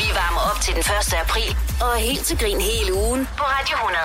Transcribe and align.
Vi 0.00 0.06
varmer 0.20 0.40
op 0.50 0.60
til 0.64 0.72
den 0.74 0.80
1. 0.80 1.14
april 1.24 1.50
og 1.82 1.88
er 1.96 2.00
helt 2.08 2.24
til 2.28 2.38
grin 2.38 2.60
hele 2.60 2.90
ugen 2.94 3.20
på 3.38 3.42
Radio 3.54 3.74
100. 3.76 3.98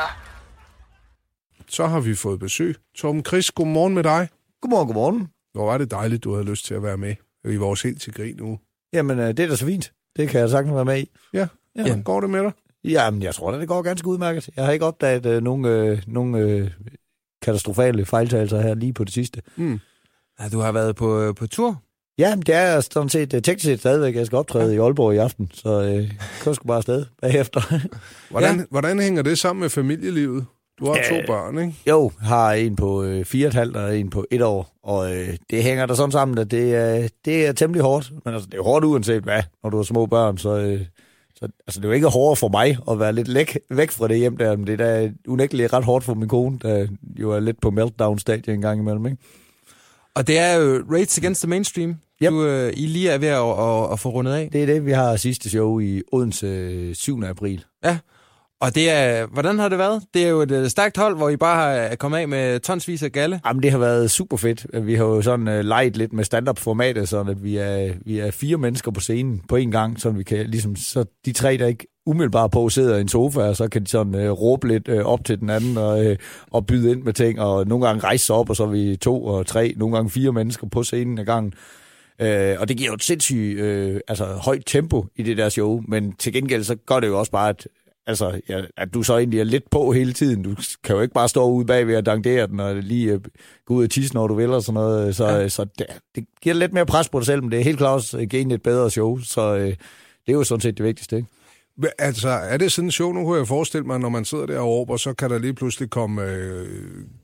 Så 1.68 1.88
har 1.88 2.00
vi 2.00 2.16
fået 2.16 2.40
besøg. 2.40 2.76
Torben 2.96 3.26
Chris, 3.26 3.52
godmorgen 3.52 3.94
med 3.96 4.04
dig. 4.04 4.30
Godmorgen, 4.62 4.88
godmorgen. 4.88 5.28
Hvor 5.54 5.66
var 5.66 5.78
det 5.78 5.92
dejligt, 5.92 6.24
du 6.24 6.34
havde 6.34 6.46
lyst 6.46 6.66
til 6.66 6.74
at 6.74 6.84
være 6.84 6.98
med 6.98 7.16
i 7.46 7.56
vores 7.56 7.82
helt 7.82 8.02
til 8.02 8.14
grin 8.14 8.42
uge. 8.42 8.60
Jamen, 8.94 9.20
øh, 9.20 9.28
det 9.28 9.40
er 9.40 9.48
da 9.48 9.56
så 9.56 9.66
fint. 9.66 9.92
Det 10.16 10.30
kan 10.30 10.40
jeg 10.42 10.50
sagtens 10.50 10.76
være 10.76 10.86
med 10.86 11.00
i. 11.02 11.10
Ja, 11.34 11.48
Ja. 11.76 11.84
ja. 11.88 12.02
går 12.06 12.22
det 12.22 12.30
med 12.30 12.44
dig? 12.44 12.52
Jamen, 12.84 13.22
jeg 13.24 13.36
tror 13.36 13.52
da, 13.52 13.60
det 13.60 13.68
går 13.68 13.82
ganske 13.82 14.08
udmærket. 14.08 14.50
Jeg 14.56 14.66
har 14.66 14.72
ikke 14.72 14.86
opdaget 14.86 15.26
øh, 15.26 15.44
nogen, 15.44 15.66
øh, 15.66 16.04
nogen 16.08 16.36
øh, 16.36 16.72
katastrofale 17.42 18.06
fejltagelser 18.06 18.62
her 18.62 18.74
lige 18.74 18.94
på 18.94 19.04
det 19.04 19.14
sidste. 19.14 19.42
Mm. 19.56 19.80
Ja, 20.40 20.50
du 20.50 20.60
har 20.60 20.72
været 20.72 20.96
på, 20.96 21.20
øh, 21.22 21.36
på 21.36 21.48
tur. 21.48 21.82
Ja, 22.22 22.36
det 22.36 22.56
er 22.56 22.80
sådan 22.82 23.10
set 23.10 23.30
teknisk 23.30 23.66
set 23.66 23.80
stadigvæk. 23.80 24.16
Jeg 24.16 24.26
skal 24.26 24.38
optræde 24.38 24.76
i 24.76 24.78
Aalborg 24.78 25.14
i 25.14 25.18
aften, 25.18 25.52
så 25.54 25.82
øh, 25.82 26.12
kører 26.42 26.56
sgu 26.56 26.68
bare 26.68 26.78
afsted 26.78 27.06
bagefter. 27.22 27.62
Hvordan, 28.32 28.56
Ja. 28.56 28.60
ja. 28.60 28.66
hvordan 28.70 29.00
hænger 29.00 29.22
det 29.22 29.40
sammen 29.40 29.62
med 29.62 29.70
familielivet? 29.70 30.46
Du 30.80 30.86
har 30.86 30.94
to 31.10 31.16
Øh, 31.16 31.28
børn, 31.28 31.58
ikke? 31.60 31.74
jo, 31.90 32.12
har 32.22 32.52
en 32.54 32.76
på 32.76 33.04
øh, 33.04 33.26
fire 33.26 33.46
og 33.46 33.48
et 33.48 33.54
halvt 33.54 33.76
og 33.78 33.98
en 33.98 34.10
på 34.10 34.26
et 34.32 34.42
år, 34.42 34.80
og 34.84 35.16
øh, 35.16 35.30
det 35.50 35.64
hænger 35.64 35.86
der 35.86 35.94
sådan 35.94 36.12
sammen, 36.12 36.38
at 36.38 36.52
det, 36.52 36.76
øh, 37.04 37.10
det 37.26 37.46
er 37.46 37.52
temmelig 37.54 37.82
hårdt. 37.82 38.12
Men 38.26 38.34
altså, 38.34 38.50
det 38.52 38.58
er 38.58 38.64
hårdt 38.64 38.86
uanset 38.86 39.24
hvad, 39.24 39.44
når 39.64 39.70
du 39.70 39.78
har 39.78 39.84
små 39.84 40.06
børn, 40.06 40.38
så... 40.38 40.58
Øh, 40.58 40.82
så 41.36 41.48
altså, 41.68 41.80
det 41.80 41.86
er 41.86 41.90
jo 41.90 41.94
ikke 41.96 42.08
hårdere 42.08 42.36
for 42.36 42.48
mig 42.48 42.78
at 42.92 43.00
være 43.00 43.14
lidt 43.14 43.28
læk, 43.28 43.58
væk 43.70 43.92
fra 43.92 44.08
det 44.08 44.18
hjem 44.18 44.38
der, 44.38 44.58
men 44.58 44.68
det 44.68 44.82
er 44.82 44.86
da 44.86 45.12
unægteligt 45.28 45.74
ret 45.74 45.84
hårdt 45.84 46.06
for 46.06 46.14
min 46.14 46.30
kone, 46.30 46.60
der 46.62 46.88
jo 47.20 47.32
er 47.32 47.40
lidt 47.40 47.62
på 47.62 47.72
meltdown-stadie 47.72 48.54
en 48.54 48.62
gang 48.62 48.80
imellem, 48.80 49.06
ikke? 49.06 49.18
Og 50.16 50.28
det 50.28 50.38
er 50.40 50.54
jo 50.54 50.84
Raids 50.92 51.18
Against 51.18 51.42
the 51.42 51.50
Mainstream. 51.50 51.96
Yep. 52.24 52.32
Du, 52.32 52.46
øh, 52.46 52.74
I 52.76 52.86
lige 52.86 53.10
er 53.10 53.18
ved 53.18 53.28
at, 53.28 53.38
at, 53.38 53.94
at 53.94 54.00
få 54.00 54.10
rundet 54.10 54.34
af. 54.34 54.50
Det 54.54 54.62
er 54.62 54.66
det, 54.66 54.86
vi 54.86 54.92
har 54.92 55.16
sidste 55.16 55.50
show 55.50 55.80
i 55.80 56.02
Odense 56.12 56.48
øh, 56.48 56.96
7. 56.96 57.24
april. 57.24 57.66
Ja. 57.86 57.98
Og 58.62 58.76
det 58.76 58.90
er, 58.90 59.28
hvordan 59.28 59.60
har 59.60 59.70
det 59.70 59.78
været? 59.78 60.04
Det 60.14 60.26
er 60.26 60.30
jo 60.30 60.42
et 60.42 60.52
øh, 60.52 60.70
stærkt 60.70 60.98
hold, 60.98 61.18
hvor 61.18 61.30
I 61.30 61.38
bare 61.38 61.56
har 61.56 61.70
er 61.70 61.96
kommet 61.96 62.18
af 62.18 62.28
med 62.28 62.60
tonsvis 62.60 63.04
af 63.04 63.12
galle. 63.12 63.42
Jamen, 63.46 63.64
det 63.64 63.72
har 63.72 63.78
været 63.78 64.12
super 64.12 64.38
fedt. 64.38 64.66
Vi 64.86 64.96
har 64.96 65.06
jo 65.06 65.22
sådan 65.22 65.48
uh, 65.48 65.60
leget 65.60 65.98
lidt 65.98 66.14
med 66.14 66.24
stand-up-formatet, 66.24 67.10
så 67.10 67.20
at 67.20 67.44
vi 67.44 67.58
er, 67.58 67.94
vi 68.06 68.20
er 68.20 68.32
fire 68.32 68.58
mennesker 68.58 68.92
på 68.92 69.00
scenen 69.00 69.42
på 69.50 69.56
en 69.56 69.72
gang, 69.72 70.02
så 70.02 70.10
vi 70.10 70.24
kan 70.24 70.46
ligesom, 70.48 70.76
så 70.76 71.06
de 71.26 71.34
tre, 71.34 71.58
der 71.58 71.68
ikke 71.68 71.88
umiddelbart 72.06 72.52
på 72.52 72.70
sidder 72.70 72.98
i 72.98 73.02
en 73.02 73.08
sofa, 73.08 73.42
og 73.42 73.56
så 73.56 73.68
kan 73.68 73.84
de 73.84 73.88
sådan 73.88 74.16
uh, 74.16 74.42
råbe 74.42 74.68
lidt 74.68 74.88
uh, 74.88 75.00
op 75.06 75.26
til 75.26 75.40
den 75.40 75.50
anden 75.50 75.78
og, 75.78 76.06
uh, 76.06 76.16
og 76.52 76.66
byde 76.66 76.92
ind 76.92 77.04
med 77.04 77.14
ting, 77.14 77.40
og 77.40 77.68
nogle 77.68 77.86
gange 77.88 78.04
rejse 78.04 78.26
sig 78.26 78.36
op, 78.36 78.50
og 78.50 78.56
så 78.56 78.64
er 78.64 78.68
vi 78.68 78.96
to 78.96 79.26
og 79.26 79.48
tre, 79.48 79.74
nogle 79.78 79.96
gange 79.96 80.10
fire 80.10 80.32
mennesker 80.32 80.68
på 80.68 80.84
scenen 80.84 81.20
ad 81.20 81.26
gangen. 81.26 81.54
Uh, 82.22 82.62
og 82.62 82.68
det 82.68 82.78
giver 82.78 82.90
jo 82.90 82.94
et 82.94 83.04
sindssygt 83.04 83.62
uh, 83.62 84.00
altså, 84.08 84.26
højt 84.26 84.64
tempo 84.66 85.06
i 85.16 85.24
det 85.24 85.38
der 85.38 85.50
show, 85.50 85.82
men 85.88 86.14
til 86.14 86.34
gengæld 86.34 86.64
så 86.64 86.76
gør 86.76 87.00
det 87.00 87.08
jo 87.08 87.20
også 87.20 87.32
bare, 87.32 87.50
at 87.50 87.68
altså, 88.08 88.42
ja, 88.50 88.62
at 88.78 88.94
du 88.94 89.04
så 89.04 89.18
egentlig 89.18 89.40
er 89.40 89.44
lidt 89.44 89.70
på 89.70 89.92
hele 89.92 90.14
tiden. 90.14 90.44
Du 90.44 90.56
kan 90.84 90.96
jo 90.96 91.02
ikke 91.02 91.14
bare 91.14 91.30
stå 91.30 91.50
ude 91.50 91.66
bagved 91.66 91.98
og 91.98 92.06
dangdere 92.06 92.48
den, 92.48 92.60
og 92.60 92.76
lige 92.76 93.16
uh, 93.16 93.22
gå 93.66 93.74
ud 93.74 93.84
og 93.84 93.90
tisse, 93.90 94.14
når 94.14 94.28
du 94.28 94.36
vil, 94.36 94.50
og 94.50 94.64
sådan 94.64 94.74
noget. 94.74 95.16
Så, 95.16 95.28
ja. 95.28 95.50
så 95.50 95.66
det, 95.80 95.86
det 96.16 96.26
giver 96.42 96.56
lidt 96.56 96.74
mere 96.74 96.86
pres 96.86 97.10
på 97.10 97.20
dig 97.20 97.26
selv, 97.26 97.44
men 97.44 97.52
det 97.52 97.60
er 97.60 97.64
helt 97.64 97.78
klart 97.78 97.94
også 97.94 98.18
at 98.18 98.30
give 98.30 98.42
en 98.42 98.52
et 98.52 98.64
bedre 98.64 98.92
show, 98.92 99.20
så 99.20 99.54
uh, 99.56 99.62
det 99.62 99.76
er 100.28 100.34
jo 100.34 100.44
sådan 100.44 100.62
set 100.62 100.78
det 100.78 100.86
vigtigste, 100.86 101.16
ikke? 101.16 101.28
Altså, 102.00 102.30
er 102.30 102.58
det 102.58 102.72
sådan 102.72 102.88
en 102.88 102.92
show, 102.92 103.12
nu 103.12 103.24
kunne 103.24 103.38
jeg 103.38 103.48
forestille 103.48 103.88
mig, 103.88 104.00
når 104.00 104.10
man 104.10 104.26
sidder 104.26 104.46
der 104.46 104.60
og 104.60 105.00
så 105.00 105.14
kan 105.14 105.30
der 105.30 105.40
lige 105.40 105.54
pludselig 105.54 105.90
komme, 105.90 106.24
øh, 106.24 106.68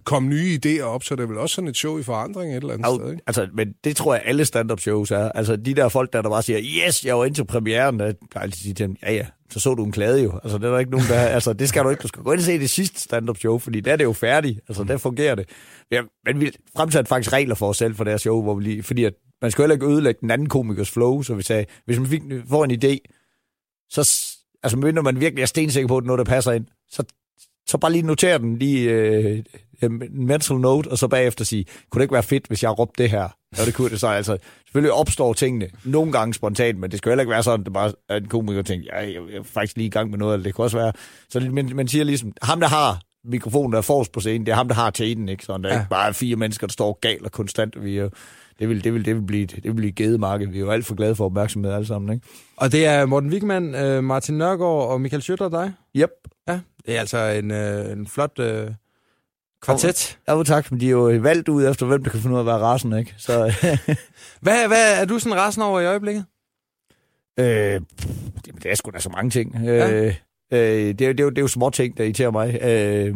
komme 0.03 0.29
nye 0.29 0.59
idéer 0.65 0.81
op, 0.81 1.03
så 1.03 1.15
det 1.15 1.23
er 1.23 1.27
vel 1.27 1.37
også 1.37 1.55
sådan 1.55 1.67
et 1.67 1.77
show 1.77 1.99
i 1.99 2.03
forandring 2.03 2.51
et 2.51 2.55
eller 2.55 2.73
andet 2.73 2.87
sted, 2.87 3.05
Au, 3.05 3.11
ikke? 3.11 3.23
altså, 3.27 3.47
men 3.53 3.73
det 3.83 3.95
tror 3.95 4.13
jeg, 4.13 4.23
alle 4.25 4.45
stand-up 4.45 4.79
shows 4.79 5.11
er. 5.11 5.31
Altså, 5.31 5.55
de 5.55 5.73
der 5.73 5.89
folk, 5.89 6.13
der, 6.13 6.21
der 6.21 6.29
bare 6.29 6.43
siger, 6.43 6.59
yes, 6.87 7.05
jeg 7.05 7.17
var 7.17 7.25
ind 7.25 7.35
til 7.35 7.45
premieren, 7.45 7.99
der 7.99 8.13
plejer 8.31 8.43
altid 8.43 8.59
at 8.59 8.63
sige 8.63 8.73
til 8.73 8.87
dem, 8.87 8.95
ja 9.03 9.13
ja, 9.13 9.25
så 9.49 9.59
så 9.59 9.73
du 9.73 9.85
en 9.85 9.91
klade 9.91 10.23
jo. 10.23 10.39
Altså, 10.43 10.57
det 10.57 10.65
er 10.65 10.71
der 10.71 10.79
ikke 10.79 10.91
nogen, 10.91 11.07
der... 11.07 11.19
altså, 11.19 11.53
det 11.53 11.69
skal 11.69 11.83
du 11.83 11.89
ikke. 11.89 12.01
Du 12.01 12.07
skal 12.07 12.23
gå 12.23 12.31
ind 12.31 12.39
og 12.39 12.45
se 12.45 12.59
det 12.59 12.69
sidste 12.69 13.01
stand-up 13.01 13.37
show, 13.37 13.57
fordi 13.57 13.79
der 13.79 13.91
er 13.91 13.95
det 13.95 14.03
jo 14.03 14.13
færdigt. 14.13 14.59
Altså, 14.67 14.83
der 14.83 14.97
fungerer 14.97 15.35
det. 15.35 15.49
Ja, 15.91 16.02
men 16.25 16.41
vi 16.41 16.52
fremsatte 16.77 17.09
faktisk 17.09 17.33
regler 17.33 17.55
for 17.55 17.69
os 17.69 17.77
selv 17.77 17.95
for 17.95 18.03
deres 18.03 18.21
show, 18.21 18.41
hvor 18.41 18.55
vi 18.55 18.63
lige, 18.63 18.83
fordi 18.83 19.03
at 19.03 19.13
man 19.41 19.52
skal 19.52 19.61
heller 19.61 19.75
ikke 19.75 19.87
ødelægge 19.87 20.21
den 20.21 20.31
anden 20.31 20.49
komikers 20.49 20.91
flow, 20.91 21.21
så 21.21 21.33
vi 21.33 21.43
sagde, 21.43 21.65
hvis 21.86 21.99
man 21.99 22.07
fik, 22.07 22.21
får 22.49 22.65
en 22.65 22.71
idé, 22.71 22.97
så, 23.89 24.03
altså, 24.63 24.77
når 24.77 25.01
man 25.01 25.19
virkelig 25.19 25.41
er 25.41 25.45
stensikker 25.45 25.87
på, 25.87 25.97
at 25.97 26.01
det 26.01 26.05
er 26.05 26.07
noget, 26.15 26.27
der 26.27 26.33
passer 26.33 26.51
ind, 26.51 26.65
så, 26.91 27.03
så 27.67 27.77
bare 27.77 27.91
lige 27.91 28.01
notere 28.01 28.37
den 28.39 28.59
lige 28.59 28.89
øh, 28.91 29.43
en 29.83 30.25
mental 30.27 30.57
note, 30.57 30.87
og 30.87 30.97
så 30.97 31.07
bagefter 31.07 31.45
sige, 31.45 31.65
kunne 31.89 31.99
det 31.99 32.03
ikke 32.03 32.13
være 32.13 32.23
fedt, 32.23 32.47
hvis 32.47 32.63
jeg 32.63 32.79
råbte 32.79 33.03
det 33.03 33.11
her? 33.11 33.27
Ja, 33.57 33.65
det 33.65 33.73
kunne 33.73 33.89
det 33.89 33.99
så. 33.99 34.07
Altså, 34.07 34.37
selvfølgelig 34.65 34.93
opstår 34.93 35.33
tingene 35.33 35.69
nogle 35.83 36.11
gange 36.11 36.33
spontant, 36.33 36.79
men 36.79 36.91
det 36.91 36.97
skal 36.97 37.09
heller 37.09 37.21
ikke 37.21 37.31
være 37.31 37.43
sådan, 37.43 37.59
at 37.59 37.65
det 37.65 37.73
bare 37.73 37.91
er 38.09 38.15
en 38.15 38.27
komiker, 38.27 38.61
tænker, 38.61 38.87
ja, 38.93 38.99
jeg 39.01 39.15
er 39.15 39.43
faktisk 39.43 39.77
lige 39.77 39.87
i 39.87 39.89
gang 39.89 40.09
med 40.09 40.17
noget, 40.17 40.33
eller 40.33 40.43
det 40.43 40.55
kan 40.55 40.63
også 40.63 40.77
være. 40.77 40.93
Så 41.29 41.39
man, 41.39 41.71
man 41.75 41.87
siger 41.87 42.03
ligesom, 42.03 42.33
ham 42.41 42.59
der 42.59 42.67
har 42.67 43.01
mikrofonen, 43.25 43.71
der 43.71 43.77
er 43.77 43.81
forrest 43.81 44.11
på 44.11 44.19
scenen, 44.19 44.45
det 44.45 44.51
er 44.51 44.55
ham, 44.55 44.67
der 44.67 44.75
har 44.75 44.89
tæten, 44.89 45.29
ikke? 45.29 45.45
Sådan, 45.45 45.63
der 45.63 45.69
er 45.69 45.73
Ja. 45.73 45.79
ikke 45.79 45.89
bare 45.89 46.13
fire 46.13 46.35
mennesker, 46.35 46.67
der 46.67 46.71
står 46.71 46.99
galt 47.01 47.25
og 47.25 47.31
konstant. 47.31 47.83
Vi 47.83 47.97
er, 47.97 48.09
det 48.59 48.69
vil, 48.69 48.83
det 48.83 48.93
vil, 48.93 49.05
det 49.05 49.15
vil 49.15 49.21
blive, 49.21 49.45
det 49.45 49.63
vil 49.63 49.73
blive 49.73 49.91
gedemarked. 49.91 50.47
Vi 50.47 50.57
er 50.57 50.61
jo 50.61 50.69
alt 50.71 50.85
for 50.85 50.95
glade 50.95 51.15
for 51.15 51.25
opmærksomhed 51.25 51.71
alle 51.73 51.87
sammen, 51.87 52.13
ikke? 52.13 52.27
Og 52.57 52.71
det 52.71 52.85
er 52.85 53.05
Morten 53.05 53.29
Wigman, 53.29 53.75
øh, 53.75 54.03
Martin 54.03 54.37
Nørgaard 54.37 54.89
og 54.89 55.01
Michael 55.01 55.21
Schøtter 55.21 55.45
og 55.45 55.51
dig. 55.51 55.73
Yep. 55.95 56.09
Ja, 56.47 56.59
det 56.85 56.95
er 56.95 56.99
altså 56.99 57.17
en, 57.17 57.51
øh, 57.51 57.91
en 57.91 58.07
flot 58.07 58.39
øh, 58.39 58.67
kvartet. 59.61 60.17
Ja, 60.27 60.33
jo, 60.33 60.43
tak, 60.43 60.71
men 60.71 60.79
de 60.79 60.85
er 60.87 60.91
jo 60.91 61.03
valgt 61.21 61.49
ud 61.49 61.65
efter, 61.67 61.85
hvem 61.85 62.03
der 62.03 62.11
kan 62.11 62.19
finde 62.19 62.33
ud 62.33 62.37
af 62.39 62.43
at 62.43 62.45
være 62.45 62.57
rasen, 62.57 62.97
ikke? 62.97 63.13
Så, 63.17 63.33
Hvad, 64.41 64.67
hvad 64.67 65.01
er 65.01 65.05
du 65.05 65.19
sådan 65.19 65.37
resten 65.37 65.63
over 65.63 65.79
i 65.79 65.85
øjeblikket? 65.85 66.25
Øh, 67.39 67.81
pff, 67.97 68.07
jamen, 68.47 68.61
det 68.63 68.71
er 68.71 68.75
sgu 68.75 68.91
da 68.91 68.99
så 68.99 69.09
mange 69.09 69.29
ting. 69.29 69.55
Ja. 69.63 69.91
Øh, 69.91 70.15
øh, 70.51 70.59
det, 70.59 71.01
er, 71.01 71.07
jo- 71.07 71.11
det, 71.13 71.19
er 71.19 71.23
jo, 71.23 71.29
det 71.29 71.37
er 71.37 71.41
jo 71.41 71.47
små 71.47 71.69
ting, 71.69 71.97
der 71.97 72.03
irriterer 72.03 72.31
mig. 72.31 72.59
Øh, 72.61 73.15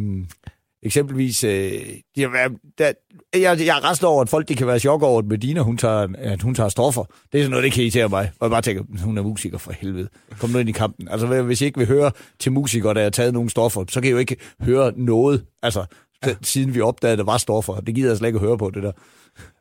eksempelvis, 0.84 1.44
øh, 1.44 1.72
jeg, 2.18 2.30
der, 2.78 2.92
jeg, 3.34 3.60
jeg 3.66 3.78
er 3.78 3.90
ret 3.90 4.04
over, 4.04 4.22
at 4.22 4.30
folk 4.30 4.48
de 4.48 4.56
kan 4.56 4.68
være 4.68 4.80
chok 4.80 5.02
over, 5.04 5.20
at 5.20 5.26
Medina 5.26 5.62
hun 5.62 5.78
tager, 5.78 6.08
at 6.18 6.42
hun 6.42 6.56
tager 6.56 6.70
stoffer. 6.70 7.04
Det 7.32 7.40
er 7.40 7.44
sådan 7.44 7.50
noget, 7.50 7.64
det 7.64 7.74
kan 7.74 7.82
irritere 7.84 8.10
mig. 8.10 8.32
Og 8.40 8.46
jeg 8.46 8.52
bare 8.52 8.62
tænker, 8.62 8.84
hun 9.04 9.18
er 9.18 9.22
musiker 9.22 9.58
for 9.58 9.72
helvede. 9.72 10.08
Kom 10.40 10.50
nu 10.50 10.60
ind 10.60 10.70
i 10.70 10.72
kampen. 10.72 11.08
Altså, 11.08 11.42
hvis 11.42 11.62
I 11.62 11.66
ikke 11.66 11.78
vil 11.78 11.88
høre 11.88 12.12
til 12.40 12.52
musikere, 12.52 12.94
der 12.94 13.04
har 13.04 13.10
taget 13.10 13.34
nogle 13.34 13.50
stoffer, 13.50 13.86
så 13.90 14.02
kan 14.02 14.08
I 14.08 14.12
jo 14.12 14.18
ikke 14.18 14.36
høre 14.62 14.94
noget. 14.96 15.46
Altså, 15.64 15.86
ja. 16.26 16.36
siden 16.42 16.76
vi 16.76 16.82
opdagede, 16.82 17.12
at 17.12 17.18
der 17.18 17.26
var 17.26 17.38
stoffer. 17.38 17.80
Det 17.80 17.96
gider 17.96 18.10
jeg 18.10 18.18
slet 18.18 18.28
ikke 18.28 18.38
at 18.38 18.46
høre 18.46 18.58
på, 18.58 18.70
det 18.70 18.84
der. 18.84 18.92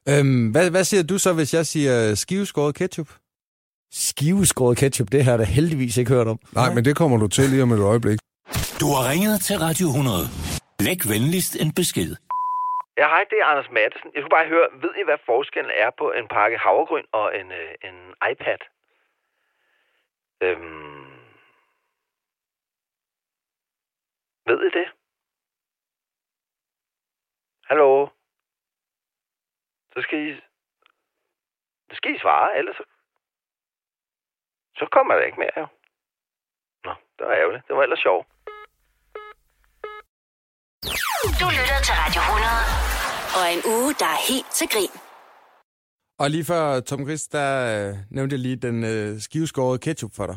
Øhm, 0.08 0.46
hvad, 0.48 0.70
hvad 0.70 0.84
siger 0.84 1.02
du 1.02 1.18
så, 1.18 1.32
hvis 1.32 1.54
jeg 1.54 1.66
siger 1.66 2.14
skiveskåret 2.14 2.74
ketchup? 2.74 3.08
Skiveskåret 3.92 4.76
ketchup, 4.76 5.12
det 5.12 5.24
har 5.24 5.32
jeg 5.32 5.38
da 5.38 5.44
heldigvis 5.44 5.96
ikke 5.96 6.10
hørt 6.10 6.28
om. 6.28 6.38
Nej, 6.54 6.74
men 6.74 6.84
det 6.84 6.96
kommer 6.96 7.16
du 7.16 7.26
til 7.26 7.50
lige 7.50 7.62
om 7.62 7.72
et 7.72 7.78
øjeblik. 7.78 8.18
Du 8.80 8.86
har 8.86 9.10
ringet 9.10 9.40
til 9.40 9.58
Radio 9.58 9.88
100. 9.88 10.28
Læg 10.86 11.00
venligst 11.14 11.54
en 11.62 11.72
besked. 11.80 12.10
Ja, 13.00 13.06
hej, 13.08 13.24
det 13.30 13.38
er 13.40 13.44
Anders 13.44 13.70
Madsen. 13.70 14.10
Jeg 14.14 14.20
skulle 14.20 14.36
bare 14.38 14.52
høre, 14.54 14.68
ved 14.82 14.94
I, 15.00 15.04
hvad 15.04 15.18
forskellen 15.26 15.72
er 15.74 15.90
på 15.90 16.12
en 16.12 16.28
pakke 16.28 16.58
havregryn 16.58 17.06
og 17.12 17.38
en, 17.38 17.52
øh, 17.52 17.74
en 17.88 18.14
iPad? 18.30 18.60
Øhm... 20.42 21.10
Ved 24.46 24.60
I 24.68 24.70
det? 24.78 24.88
Hallo? 27.64 28.08
Så 29.92 30.02
skal 30.02 30.18
I... 30.28 30.40
Så 31.90 31.94
skal 31.96 32.14
I 32.14 32.18
svare, 32.18 32.58
ellers 32.58 32.76
så... 32.76 32.84
Så 34.76 34.88
kommer 34.92 35.14
der 35.14 35.22
ikke 35.22 35.40
mere, 35.40 35.56
jo. 35.56 35.66
Nå, 36.84 36.94
det 37.18 37.26
var 37.26 37.34
ærgerligt. 37.34 37.68
Det 37.68 37.76
var 37.76 37.82
ellers 37.82 38.00
sjovt. 38.00 38.26
Du 41.40 41.46
lytter 41.48 41.80
til 41.84 41.94
Radio 41.94 42.20
100. 42.20 42.52
Og 43.38 43.44
en 43.54 43.62
uge, 43.74 43.94
der 43.98 44.04
er 44.04 44.32
helt 44.32 44.46
til 44.58 44.66
grin. 44.68 44.94
Og 46.18 46.30
lige 46.30 46.44
før, 46.44 46.80
Tom 46.80 47.04
Chris, 47.04 47.22
der 47.28 47.88
øh, 47.88 47.96
nævnte 48.10 48.34
jeg 48.34 48.40
lige 48.40 48.56
den 48.56 48.84
øh, 48.84 49.20
skiveskårede 49.20 49.78
ketchup 49.78 50.14
for 50.14 50.26
dig. 50.26 50.36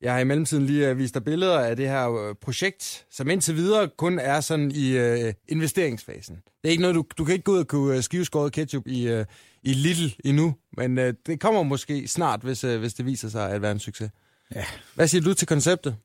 Jeg 0.00 0.12
har 0.12 0.20
i 0.20 0.24
mellemtiden 0.24 0.66
lige 0.66 0.88
øh, 0.88 0.98
vist 0.98 1.14
dig 1.14 1.24
billeder 1.24 1.58
af 1.60 1.76
det 1.76 1.88
her 1.88 2.28
øh, 2.28 2.34
projekt, 2.34 3.06
som 3.10 3.30
indtil 3.30 3.56
videre 3.56 3.88
kun 3.98 4.18
er 4.18 4.40
sådan 4.40 4.70
i 4.70 4.96
øh, 4.96 5.32
investeringsfasen. 5.48 6.34
Det 6.36 6.68
er 6.68 6.70
ikke 6.70 6.82
noget, 6.82 6.94
du, 6.94 7.04
du 7.18 7.24
kan 7.24 7.32
ikke 7.32 7.44
gå 7.44 7.52
ud 7.52 7.58
og 7.58 7.68
kunne 7.68 7.96
øh, 7.96 8.02
skiveskåret 8.02 8.52
ketchup 8.52 8.86
i, 8.86 9.08
øh, 9.08 9.24
i 9.62 9.72
Lidl 9.72 10.14
endnu, 10.24 10.54
men 10.76 10.98
øh, 10.98 11.14
det 11.26 11.40
kommer 11.40 11.62
måske 11.62 12.08
snart, 12.08 12.40
hvis, 12.40 12.64
øh, 12.64 12.80
hvis 12.80 12.94
det 12.94 13.06
viser 13.06 13.28
sig 13.28 13.50
at 13.50 13.62
være 13.62 13.72
en 13.72 13.78
succes. 13.78 14.10
Ja. 14.54 14.64
Hvad 14.94 15.08
siger 15.08 15.22
du 15.22 15.34
til 15.34 15.48
konceptet? 15.48 15.96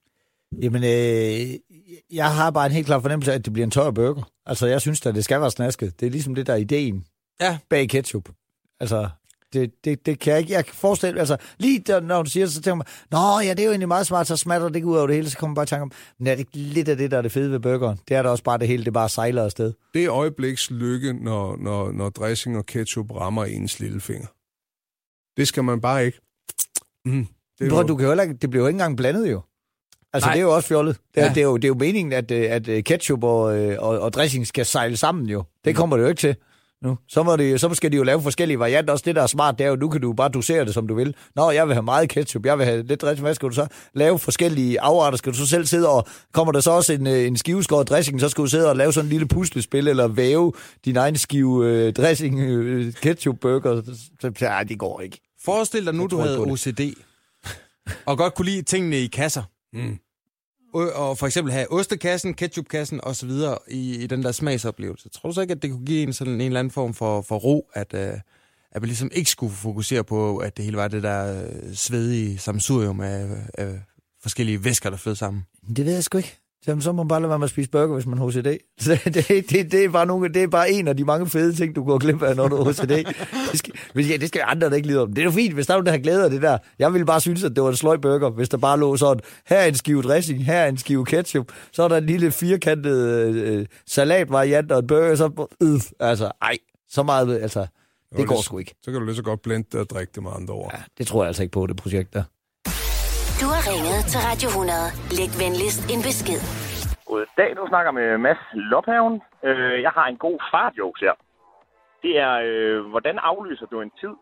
Jamen, 0.61 0.83
øh, 0.83 1.59
jeg 2.11 2.35
har 2.35 2.51
bare 2.51 2.65
en 2.65 2.71
helt 2.71 2.85
klar 2.85 2.99
fornemmelse 2.99 3.31
af, 3.31 3.35
at 3.35 3.45
det 3.45 3.53
bliver 3.53 3.65
en 3.65 3.71
tør 3.71 3.91
burger. 3.91 4.31
Altså, 4.45 4.67
jeg 4.67 4.81
synes 4.81 5.05
at 5.05 5.15
det 5.15 5.23
skal 5.23 5.41
være 5.41 5.51
snasket. 5.51 5.99
Det 5.99 6.05
er 6.05 6.09
ligesom 6.11 6.35
det, 6.35 6.47
der 6.47 6.53
er 6.53 6.57
ideen 6.57 7.05
Ja, 7.41 7.57
bag 7.69 7.89
ketchup. 7.89 8.29
Altså, 8.79 9.09
det, 9.53 9.71
det, 9.85 10.05
det 10.05 10.19
kan 10.19 10.31
jeg 10.33 10.39
ikke. 10.39 10.53
Jeg 10.53 10.65
kan 10.65 10.73
forestille 10.75 11.19
altså, 11.19 11.37
lige 11.59 11.79
der, 11.79 11.99
når 11.99 12.23
du 12.23 12.29
siger 12.29 12.45
det, 12.45 12.53
så 12.53 12.61
tænker 12.61 12.75
man, 12.75 12.85
nå 13.11 13.39
ja, 13.47 13.49
det 13.53 13.59
er 13.59 13.63
jo 13.63 13.69
egentlig 13.69 13.87
meget 13.87 14.07
smart, 14.07 14.27
så 14.27 14.37
smatter 14.37 14.67
det 14.67 14.75
ikke 14.75 14.87
ud 14.87 14.97
over 14.97 15.07
det 15.07 15.15
hele, 15.15 15.29
så 15.29 15.37
kommer 15.37 15.51
man 15.51 15.55
bare 15.55 15.63
i 15.63 15.67
tanke 15.67 15.81
om, 15.81 15.91
men 16.19 16.27
er 16.27 16.31
det 16.31 16.39
ikke 16.39 16.57
lidt 16.57 16.89
af 16.89 16.97
det, 16.97 17.11
der 17.11 17.17
er 17.17 17.21
det 17.21 17.31
fede 17.31 17.51
ved 17.51 17.59
burgeren? 17.59 17.99
Det 18.07 18.17
er 18.17 18.21
da 18.23 18.29
også 18.29 18.43
bare 18.43 18.57
det 18.57 18.67
hele, 18.67 18.85
det 18.85 18.93
bare 18.93 19.09
sejler 19.09 19.43
afsted. 19.43 19.73
Det 19.93 20.03
er 20.05 20.11
øjebliks 20.13 20.71
lykke, 20.71 21.13
når, 21.13 21.57
når, 21.57 21.91
når 21.91 22.09
dressing 22.09 22.57
og 22.57 22.65
ketchup 22.65 23.11
rammer 23.11 23.45
ens 23.45 23.79
lillefinger. 23.79 24.27
Det 25.39 25.47
skal 25.47 25.63
man 25.63 25.81
bare 25.81 26.05
ikke. 26.05 26.19
Mm. 27.05 27.27
Det 27.59 27.69
Prøv, 27.69 27.81
jo- 27.81 27.87
du 27.87 27.95
kan 27.95 28.03
jo 28.03 28.09
heller 28.11 28.23
ikke, 28.23 28.35
det 28.35 28.49
bliver 28.49 28.63
jo 28.63 28.67
ikke 28.67 28.75
engang 28.75 28.97
blandet 28.97 29.31
jo. 29.31 29.41
Altså, 30.13 30.27
Nej. 30.27 30.33
Det 30.33 30.39
er 30.39 30.43
jo 30.43 30.55
også 30.55 30.67
fjollet. 30.67 30.97
Det 31.15 31.21
er, 31.21 31.25
Ja. 31.25 31.29
det, 31.33 31.37
er 31.37 31.43
jo, 31.43 31.55
det 31.55 31.63
er 31.63 31.67
jo 31.67 31.75
meningen, 31.79 32.13
at, 32.13 32.31
øh, 32.31 32.45
at 32.49 32.67
øh, 32.67 32.83
ketchup 32.83 33.23
og, 33.23 33.57
øh, 33.57 33.77
og, 33.79 33.99
og 33.99 34.13
dressing 34.13 34.47
skal 34.47 34.65
sejle 34.65 34.97
sammen 34.97 35.25
jo. 35.29 35.43
Det 35.65 35.75
kommer 35.75 35.97
det 35.97 36.03
jo 36.03 36.09
ikke 36.09 36.19
til 36.19 36.35
nu. 36.83 36.97
Så, 37.07 37.23
må 37.23 37.35
det, 37.35 37.59
så 37.61 37.73
skal 37.73 37.91
de 37.91 37.97
jo 37.97 38.03
lave 38.03 38.21
forskellige 38.21 38.59
varianter. 38.59 38.93
Også 38.93 39.03
det, 39.07 39.15
der 39.15 39.21
er 39.21 39.27
smart, 39.27 39.57
det 39.57 39.65
er 39.65 39.69
jo, 39.69 39.75
nu 39.75 39.89
kan 39.89 40.01
du 40.01 40.13
bare 40.13 40.29
dosere 40.29 40.65
det, 40.65 40.73
som 40.73 40.87
du 40.87 40.95
vil. 40.95 41.15
Nå, 41.35 41.51
jeg 41.51 41.67
vil 41.67 41.73
have 41.73 41.83
meget 41.83 42.09
ketchup, 42.09 42.45
jeg 42.45 42.57
vil 42.57 42.65
have 42.65 42.83
lidt 42.83 43.01
dressing. 43.01 43.25
Hvad 43.25 43.35
skal 43.35 43.49
du 43.49 43.53
så 43.53 43.67
lave 43.93 44.19
forskellige 44.19 44.81
afarter? 44.81 45.17
Skal 45.17 45.31
du 45.31 45.37
så 45.37 45.47
selv 45.47 45.65
sidde 45.65 45.89
og... 45.89 46.07
Kommer 46.33 46.51
der 46.51 46.59
så 46.59 46.71
også 46.71 46.93
en, 46.93 47.07
en 47.07 47.37
skiveskåret 47.37 47.89
dressing, 47.89 48.19
så 48.19 48.29
skal 48.29 48.41
du 48.43 48.49
sidde 48.49 48.69
og 48.69 48.75
lave 48.75 48.93
sådan 48.93 49.05
en 49.05 49.09
lille 49.09 49.27
puslespil, 49.27 49.87
eller 49.87 50.07
væve 50.07 50.53
din 50.85 50.97
egen 50.97 51.17
skive 51.17 51.67
øh, 51.67 51.93
dressing, 51.93 52.39
øh, 52.39 52.93
ketchup 52.93 53.35
burger. 53.41 53.81
Så, 54.21 54.31
ja, 54.41 54.59
det 54.69 54.79
går 54.79 55.01
ikke. 55.01 55.21
Forestil 55.45 55.85
dig 55.85 55.93
nu, 55.95 56.07
du 56.07 56.17
havde 56.17 56.37
OCD, 56.39 56.81
og 58.05 58.17
godt 58.17 58.35
kunne 58.35 58.45
lide 58.45 58.61
tingene 58.61 58.97
i 58.99 59.07
kasser. 59.07 59.43
Mm. 59.73 59.99
Og, 60.73 60.93
og 60.93 61.17
for 61.17 61.25
eksempel 61.27 61.53
have 61.53 61.71
ostekassen, 61.71 62.33
ketchupkassen 62.33 63.03
og 63.03 63.15
så 63.15 63.25
videre 63.25 63.57
i, 63.67 63.95
i 64.03 64.07
den 64.07 64.23
der 64.23 64.31
smagsoplevelse. 64.31 65.09
Tror 65.09 65.29
du 65.29 65.33
så 65.33 65.41
ikke, 65.41 65.51
at 65.51 65.61
det 65.61 65.71
kunne 65.71 65.85
give 65.85 66.03
en 66.03 66.13
sådan 66.13 66.33
en 66.33 66.41
eller 66.41 66.59
anden 66.59 66.71
form 66.71 66.93
for, 66.93 67.21
for 67.21 67.37
ro, 67.37 67.69
at, 67.73 67.93
øh, 67.93 68.13
at 68.71 68.81
man 68.81 68.83
ligesom 68.83 69.09
ikke 69.13 69.29
skulle 69.29 69.53
fokusere 69.53 70.03
på, 70.03 70.37
at 70.37 70.57
det 70.57 70.65
hele 70.65 70.77
var 70.77 70.87
det 70.87 71.03
der 71.03 71.43
øh, 71.43 71.73
svedige 71.73 72.37
samsurium 72.37 73.01
af, 73.01 73.27
af 73.53 73.79
forskellige 74.21 74.63
væsker, 74.63 74.89
der 74.89 74.97
flød 74.97 75.15
sammen? 75.15 75.43
Det 75.75 75.85
ved 75.85 75.93
jeg 75.93 76.03
sgu 76.03 76.17
ikke. 76.17 76.40
Jamen, 76.67 76.81
så 76.81 76.91
må 76.91 77.03
man 77.03 77.07
bare 77.07 77.19
lade 77.21 77.29
være 77.29 77.39
med 77.39 77.43
at 77.43 77.49
spise 77.49 77.69
burger, 77.69 77.93
hvis 77.93 78.05
man 78.05 78.17
har 78.17 78.25
OCD. 78.25 78.47
Så 78.79 78.99
det, 79.05 79.13
det, 79.49 79.71
det, 79.71 79.85
er 79.85 79.89
bare 79.89 80.05
nogle, 80.05 80.29
det 80.33 80.43
er 80.43 80.47
bare 80.47 80.71
en 80.71 80.87
af 80.87 80.97
de 80.97 81.03
mange 81.05 81.27
fede 81.27 81.53
ting, 81.53 81.75
du 81.75 81.83
går 81.83 81.97
glip 81.97 82.21
af, 82.23 82.35
når 82.35 82.47
du 82.47 82.55
har 82.55 82.63
OCD. 82.63 82.89
Det 83.51 83.59
skal, 83.59 83.73
ja, 83.95 84.17
det 84.17 84.27
skal 84.27 84.41
andre 84.45 84.69
da 84.69 84.75
ikke 84.75 84.87
lide 84.87 84.99
om. 85.01 85.13
Det 85.13 85.21
er 85.21 85.25
jo 85.25 85.31
fint, 85.31 85.53
hvis 85.53 85.67
der 85.67 85.73
er 85.73 85.77
nogen, 85.77 85.85
der 85.85 85.91
har 85.91 85.99
glæde 85.99 86.23
af 86.23 86.29
det 86.29 86.41
der. 86.41 86.57
Jeg 86.79 86.93
ville 86.93 87.05
bare 87.05 87.21
synes, 87.21 87.43
at 87.43 87.55
det 87.55 87.63
var 87.63 87.69
en 87.69 87.75
sløj 87.75 87.97
burger, 87.97 88.29
hvis 88.29 88.49
der 88.49 88.57
bare 88.57 88.79
lå 88.79 88.97
sådan, 88.97 89.21
her 89.47 89.57
er 89.57 89.65
en 89.65 89.75
skive 89.75 90.01
dressing, 90.01 90.45
her 90.45 90.53
er 90.57 90.67
en 90.67 90.77
skive 90.77 91.05
ketchup, 91.05 91.51
så 91.71 91.83
er 91.83 91.87
der 91.87 91.97
en 91.97 92.05
lille 92.05 92.31
firkantet 92.31 92.95
øh, 93.35 93.65
salatvariant 93.87 94.71
og 94.71 94.79
en 94.79 94.87
burger, 94.87 95.15
så 95.15 95.47
øh, 95.63 95.79
altså, 95.99 96.31
ej, 96.41 96.57
så 96.89 97.03
meget, 97.03 97.41
altså, 97.41 97.65
det 98.17 98.27
går 98.27 98.35
det- 98.35 98.45
sgu 98.45 98.57
ikke. 98.57 98.75
Så 98.83 98.91
kan 98.91 98.99
du 98.99 99.05
lige 99.05 99.15
så 99.15 99.23
godt 99.23 99.41
blende 99.41 99.67
det 99.71 99.79
og 99.79 99.89
drikke 99.89 100.11
det 100.15 100.23
med 100.23 100.31
andre 100.35 100.53
ord. 100.53 100.71
Ja, 100.73 100.83
det 100.97 101.07
tror 101.07 101.23
jeg 101.23 101.27
altså 101.27 101.43
ikke 101.43 101.51
på, 101.51 101.67
det 101.67 101.75
projekt 101.75 102.13
der. 102.13 102.23
Du 103.41 103.47
har 103.55 103.63
ringet 103.71 103.99
til 104.11 104.19
Radio 104.29 104.47
100. 104.49 105.17
Læg 105.17 105.31
venligst 105.43 105.81
en 105.93 106.01
besked. 106.07 106.41
Goddag, 107.09 107.49
du 107.57 107.63
snakker 107.71 107.91
med 107.99 108.07
Mads 108.25 108.43
Lophaven. 108.71 109.15
Øh, 109.47 109.81
jeg 109.85 109.91
har 109.97 110.05
en 110.07 110.19
god 110.25 110.37
fartjokes 110.51 111.01
her. 111.05 111.15
Det 112.03 112.13
er, 112.25 112.33
øh, 112.47 112.79
hvordan 112.91 113.17
aflyser 113.29 113.67
du 113.71 113.81
en 113.81 113.93
tid, 114.01 114.13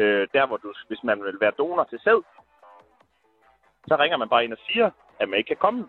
øh, 0.00 0.28
der 0.34 0.46
hvor 0.46 0.56
du, 0.56 0.68
hvis 0.88 1.02
man 1.08 1.18
vil 1.26 1.40
være 1.40 1.58
donor 1.58 1.84
til 1.84 2.00
sæd, 2.04 2.20
så 3.88 3.94
ringer 4.02 4.18
man 4.22 4.28
bare 4.28 4.44
ind 4.44 4.52
og 4.52 4.62
siger, 4.66 4.90
at 5.20 5.28
man 5.28 5.38
ikke 5.38 5.48
kan 5.52 5.64
komme. 5.64 5.82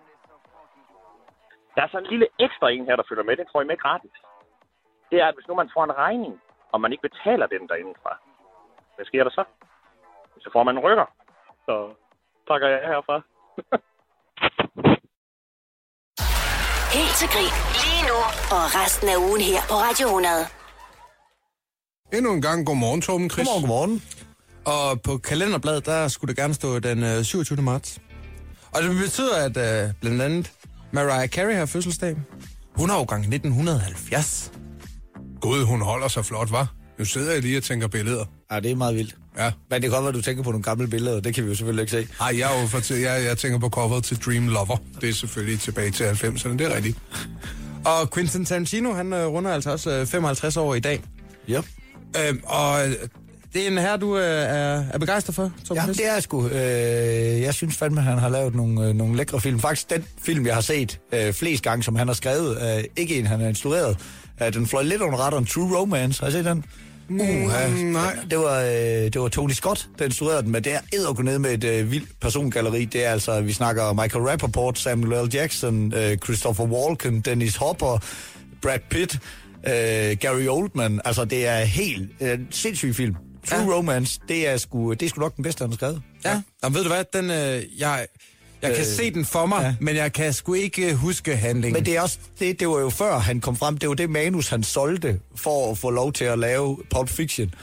Der 1.75 1.81
er 1.83 1.89
så 1.91 1.97
en 1.97 2.11
lille 2.13 2.27
ekstra 2.39 2.69
en 2.69 2.85
her, 2.85 2.95
der 2.95 3.09
følger 3.09 3.23
med. 3.23 3.37
Den 3.37 3.51
får 3.51 3.61
I 3.61 3.65
med 3.71 3.77
gratis. 3.77 4.15
Det 5.11 5.17
er, 5.21 5.27
at 5.27 5.35
hvis 5.35 5.47
nu 5.47 5.55
man 5.55 5.69
får 5.73 5.83
en 5.83 5.97
regning, 5.97 6.41
og 6.71 6.81
man 6.81 6.91
ikke 6.91 7.07
betaler 7.09 7.47
den 7.47 7.69
derindefra, 7.69 8.17
hvad 8.95 9.05
sker 9.05 9.23
der 9.23 9.31
så? 9.31 9.43
Så 10.43 10.49
får 10.53 10.63
man 10.63 10.77
en 10.77 10.83
rykker. 10.83 11.05
Så 11.65 11.73
takker 12.49 12.67
jeg 12.73 12.79
herfra. 12.91 13.17
Helt 16.97 17.15
til 17.19 17.27
grin. 17.33 17.53
Lige 17.83 18.01
nu. 18.09 18.17
Og 18.55 18.63
resten 18.79 19.07
af 19.09 19.17
ugen 19.27 19.41
her 19.41 19.61
på 19.69 19.73
Radio 19.85 20.05
100. 20.07 20.35
Endnu 22.13 22.33
en 22.33 22.41
gang 22.41 22.65
godmorgen, 22.65 23.01
Torben 23.01 23.29
Chris. 23.29 23.47
Godmorgen, 23.47 23.61
godmorgen. 23.61 24.03
Og 24.65 25.01
på 25.01 25.17
kalenderbladet, 25.17 25.85
der 25.85 26.07
skulle 26.07 26.29
det 26.29 26.37
gerne 26.37 26.53
stå 26.53 26.79
den 26.79 27.03
øh, 27.03 27.23
27. 27.23 27.61
marts. 27.61 27.99
Og 28.75 28.83
det 28.83 28.97
betyder, 28.97 29.35
at 29.45 29.57
øh, 29.57 29.93
blandt 30.01 30.21
andet 30.21 30.51
Mariah 30.91 31.29
Carey 31.29 31.55
har 31.55 31.65
fødselsdag. 31.65 32.15
Hun 32.75 32.89
er 32.89 32.95
årgang 32.95 33.21
1970. 33.21 34.51
Gud, 35.41 35.65
hun 35.65 35.81
holder 35.81 36.07
sig 36.07 36.25
flot, 36.25 36.51
var. 36.51 36.67
Nu 36.99 37.05
sidder 37.05 37.33
jeg 37.33 37.41
lige 37.41 37.57
og 37.57 37.63
tænker 37.63 37.87
billeder. 37.87 38.25
Ja, 38.51 38.59
det 38.59 38.71
er 38.71 38.75
meget 38.75 38.95
vildt. 38.95 39.15
Ja. 39.37 39.51
Men 39.69 39.75
det 39.75 39.81
kan 39.81 39.91
godt 39.91 40.01
være, 40.03 40.09
at 40.09 40.15
du 40.15 40.21
tænker 40.21 40.43
på 40.43 40.51
nogle 40.51 40.63
gamle 40.63 40.87
billeder, 40.87 41.19
det 41.19 41.35
kan 41.35 41.43
vi 41.43 41.49
jo 41.49 41.55
selvfølgelig 41.55 41.81
ikke 41.81 41.91
se. 41.91 42.07
Ej, 42.21 42.39
jeg, 42.39 42.55
er 42.57 42.61
jo 42.61 42.67
for 42.67 42.93
jeg, 42.93 43.25
jeg 43.25 43.37
tænker 43.37 43.59
på 43.59 43.69
coveret 43.69 44.03
til 44.03 44.17
Dream 44.25 44.47
Lover. 44.47 44.77
Det 45.01 45.09
er 45.09 45.13
selvfølgelig 45.13 45.59
tilbage 45.59 45.91
til 45.91 46.03
90'erne, 46.03 46.49
det 46.57 46.61
er 46.61 46.75
rigtigt. 46.75 46.97
Og 47.85 48.11
Quentin 48.13 48.45
Tarantino, 48.45 48.93
han 48.93 49.13
øh, 49.13 49.25
runder 49.27 49.51
altså 49.51 49.71
også 49.71 49.91
øh, 49.91 50.05
55 50.05 50.57
år 50.57 50.75
i 50.75 50.79
dag. 50.79 51.01
Ja. 51.47 51.61
Øhm, 52.27 52.41
og 52.43 52.87
øh, 52.87 52.95
det 53.53 53.63
er 53.63 53.67
en 53.67 53.77
her, 53.77 53.97
du 53.97 54.17
øh, 54.17 54.23
er, 54.23 54.83
er 54.93 54.97
begejstret 54.97 55.35
for, 55.35 55.51
Tom 55.67 55.77
Ja, 55.77 55.83
Chris? 55.83 55.97
det 55.97 56.07
er 56.07 56.13
jeg 56.13 56.23
sgu. 56.23 56.47
Øh, 56.47 56.53
jeg 57.41 57.53
synes 57.53 57.75
fandme, 57.77 58.01
han 58.01 58.17
har 58.17 58.29
lavet 58.29 58.55
nogle, 58.55 58.87
øh, 58.87 58.93
nogle 58.95 59.17
lækre 59.17 59.41
film. 59.41 59.59
Faktisk 59.59 59.89
den 59.89 60.05
film, 60.21 60.45
jeg 60.45 60.53
har 60.53 60.61
set 60.61 60.99
øh, 61.13 61.33
flest 61.33 61.63
gange, 61.63 61.83
som 61.83 61.95
han 61.95 62.07
har 62.07 62.15
skrevet, 62.15 62.77
øh, 62.77 62.83
ikke 62.97 63.19
en, 63.19 63.27
han 63.27 63.39
har 63.39 63.47
instrueret. 63.47 63.97
Øh, 64.43 64.53
den 64.53 64.67
fløj 64.67 64.83
lidt 64.83 65.01
under 65.01 65.17
radaren, 65.19 65.45
True 65.45 65.77
Romance. 65.77 66.21
Har 66.21 66.29
I 66.29 66.31
set 66.31 66.45
den? 66.45 66.63
Uh, 67.09 67.17
nej. 67.79 68.17
Det 68.29 68.37
var, 68.37 68.61
øh, 68.61 68.69
det 69.13 69.21
var 69.21 69.27
Tony 69.27 69.51
Scott, 69.51 69.89
der 69.99 70.05
instruerede 70.05 70.41
den, 70.43 70.51
men 70.51 70.63
det 70.63 70.73
er 70.73 71.21
ned 71.23 71.39
med 71.39 71.53
et 71.53 71.63
øh, 71.63 71.91
vildt 71.91 72.19
persongalleri. 72.21 72.85
Det 72.85 73.05
er 73.05 73.11
altså, 73.11 73.41
vi 73.41 73.53
snakker 73.53 73.93
Michael 73.93 74.25
Rappaport, 74.25 74.79
Samuel 74.79 75.27
L. 75.27 75.29
Jackson, 75.33 75.93
øh, 75.93 76.17
Christopher 76.17 76.65
Walken, 76.65 77.21
Dennis 77.21 77.55
Hopper, 77.55 78.03
Brad 78.61 78.79
Pitt, 78.89 79.19
øh, 79.67 80.17
Gary 80.19 80.47
Oldman. 80.47 81.01
Altså, 81.05 81.25
det 81.25 81.47
er 81.47 81.59
helt 81.59 82.09
øh, 82.21 82.39
sindssyg 82.51 82.95
film. 82.95 83.15
True 83.49 83.59
Ja. 83.59 83.65
ja. 83.65 83.77
Romance, 83.77 84.19
det 84.27 84.47
er, 84.47 84.57
sgu, 84.57 84.93
det 84.93 85.01
er 85.03 85.09
sgu 85.09 85.21
nok 85.21 85.35
den 85.35 85.43
bedste, 85.43 85.61
han 85.61 85.69
har 85.69 85.75
skrevet. 85.75 86.01
Ja, 86.25 86.41
og 86.63 86.73
ved 86.73 86.83
du 86.83 86.89
hvad, 86.89 87.03
den, 87.13 87.29
øh, 87.31 87.79
jeg, 87.79 88.07
jeg 88.61 88.71
kan 88.71 88.79
Øh, 88.79 88.85
se 88.85 89.13
den 89.13 89.25
for 89.25 89.45
mig, 89.45 89.61
ja. 89.61 89.75
men 89.79 89.95
jeg 89.95 90.13
kan 90.13 90.33
sgu 90.33 90.53
ikke 90.53 90.89
øh, 90.89 90.95
huske 90.95 91.35
handlingen. 91.35 91.73
Men 91.73 91.85
det 91.85 91.97
er 91.97 92.01
også, 92.01 92.17
det, 92.39 92.59
det 92.59 92.67
var 92.67 92.79
jo 92.79 92.89
før 92.89 93.17
han 93.17 93.41
kom 93.41 93.55
frem, 93.55 93.77
det 93.77 93.89
var 93.89 93.95
det 93.95 94.09
manus, 94.09 94.49
han 94.49 94.63
solgte 94.63 95.19
for 95.35 95.71
at 95.71 95.77
få 95.77 95.89
lov 95.89 96.13
til 96.13 96.25
at 96.25 96.39
lave 96.39 96.77
Pulp 96.89 97.09
Fiction. 97.09 97.53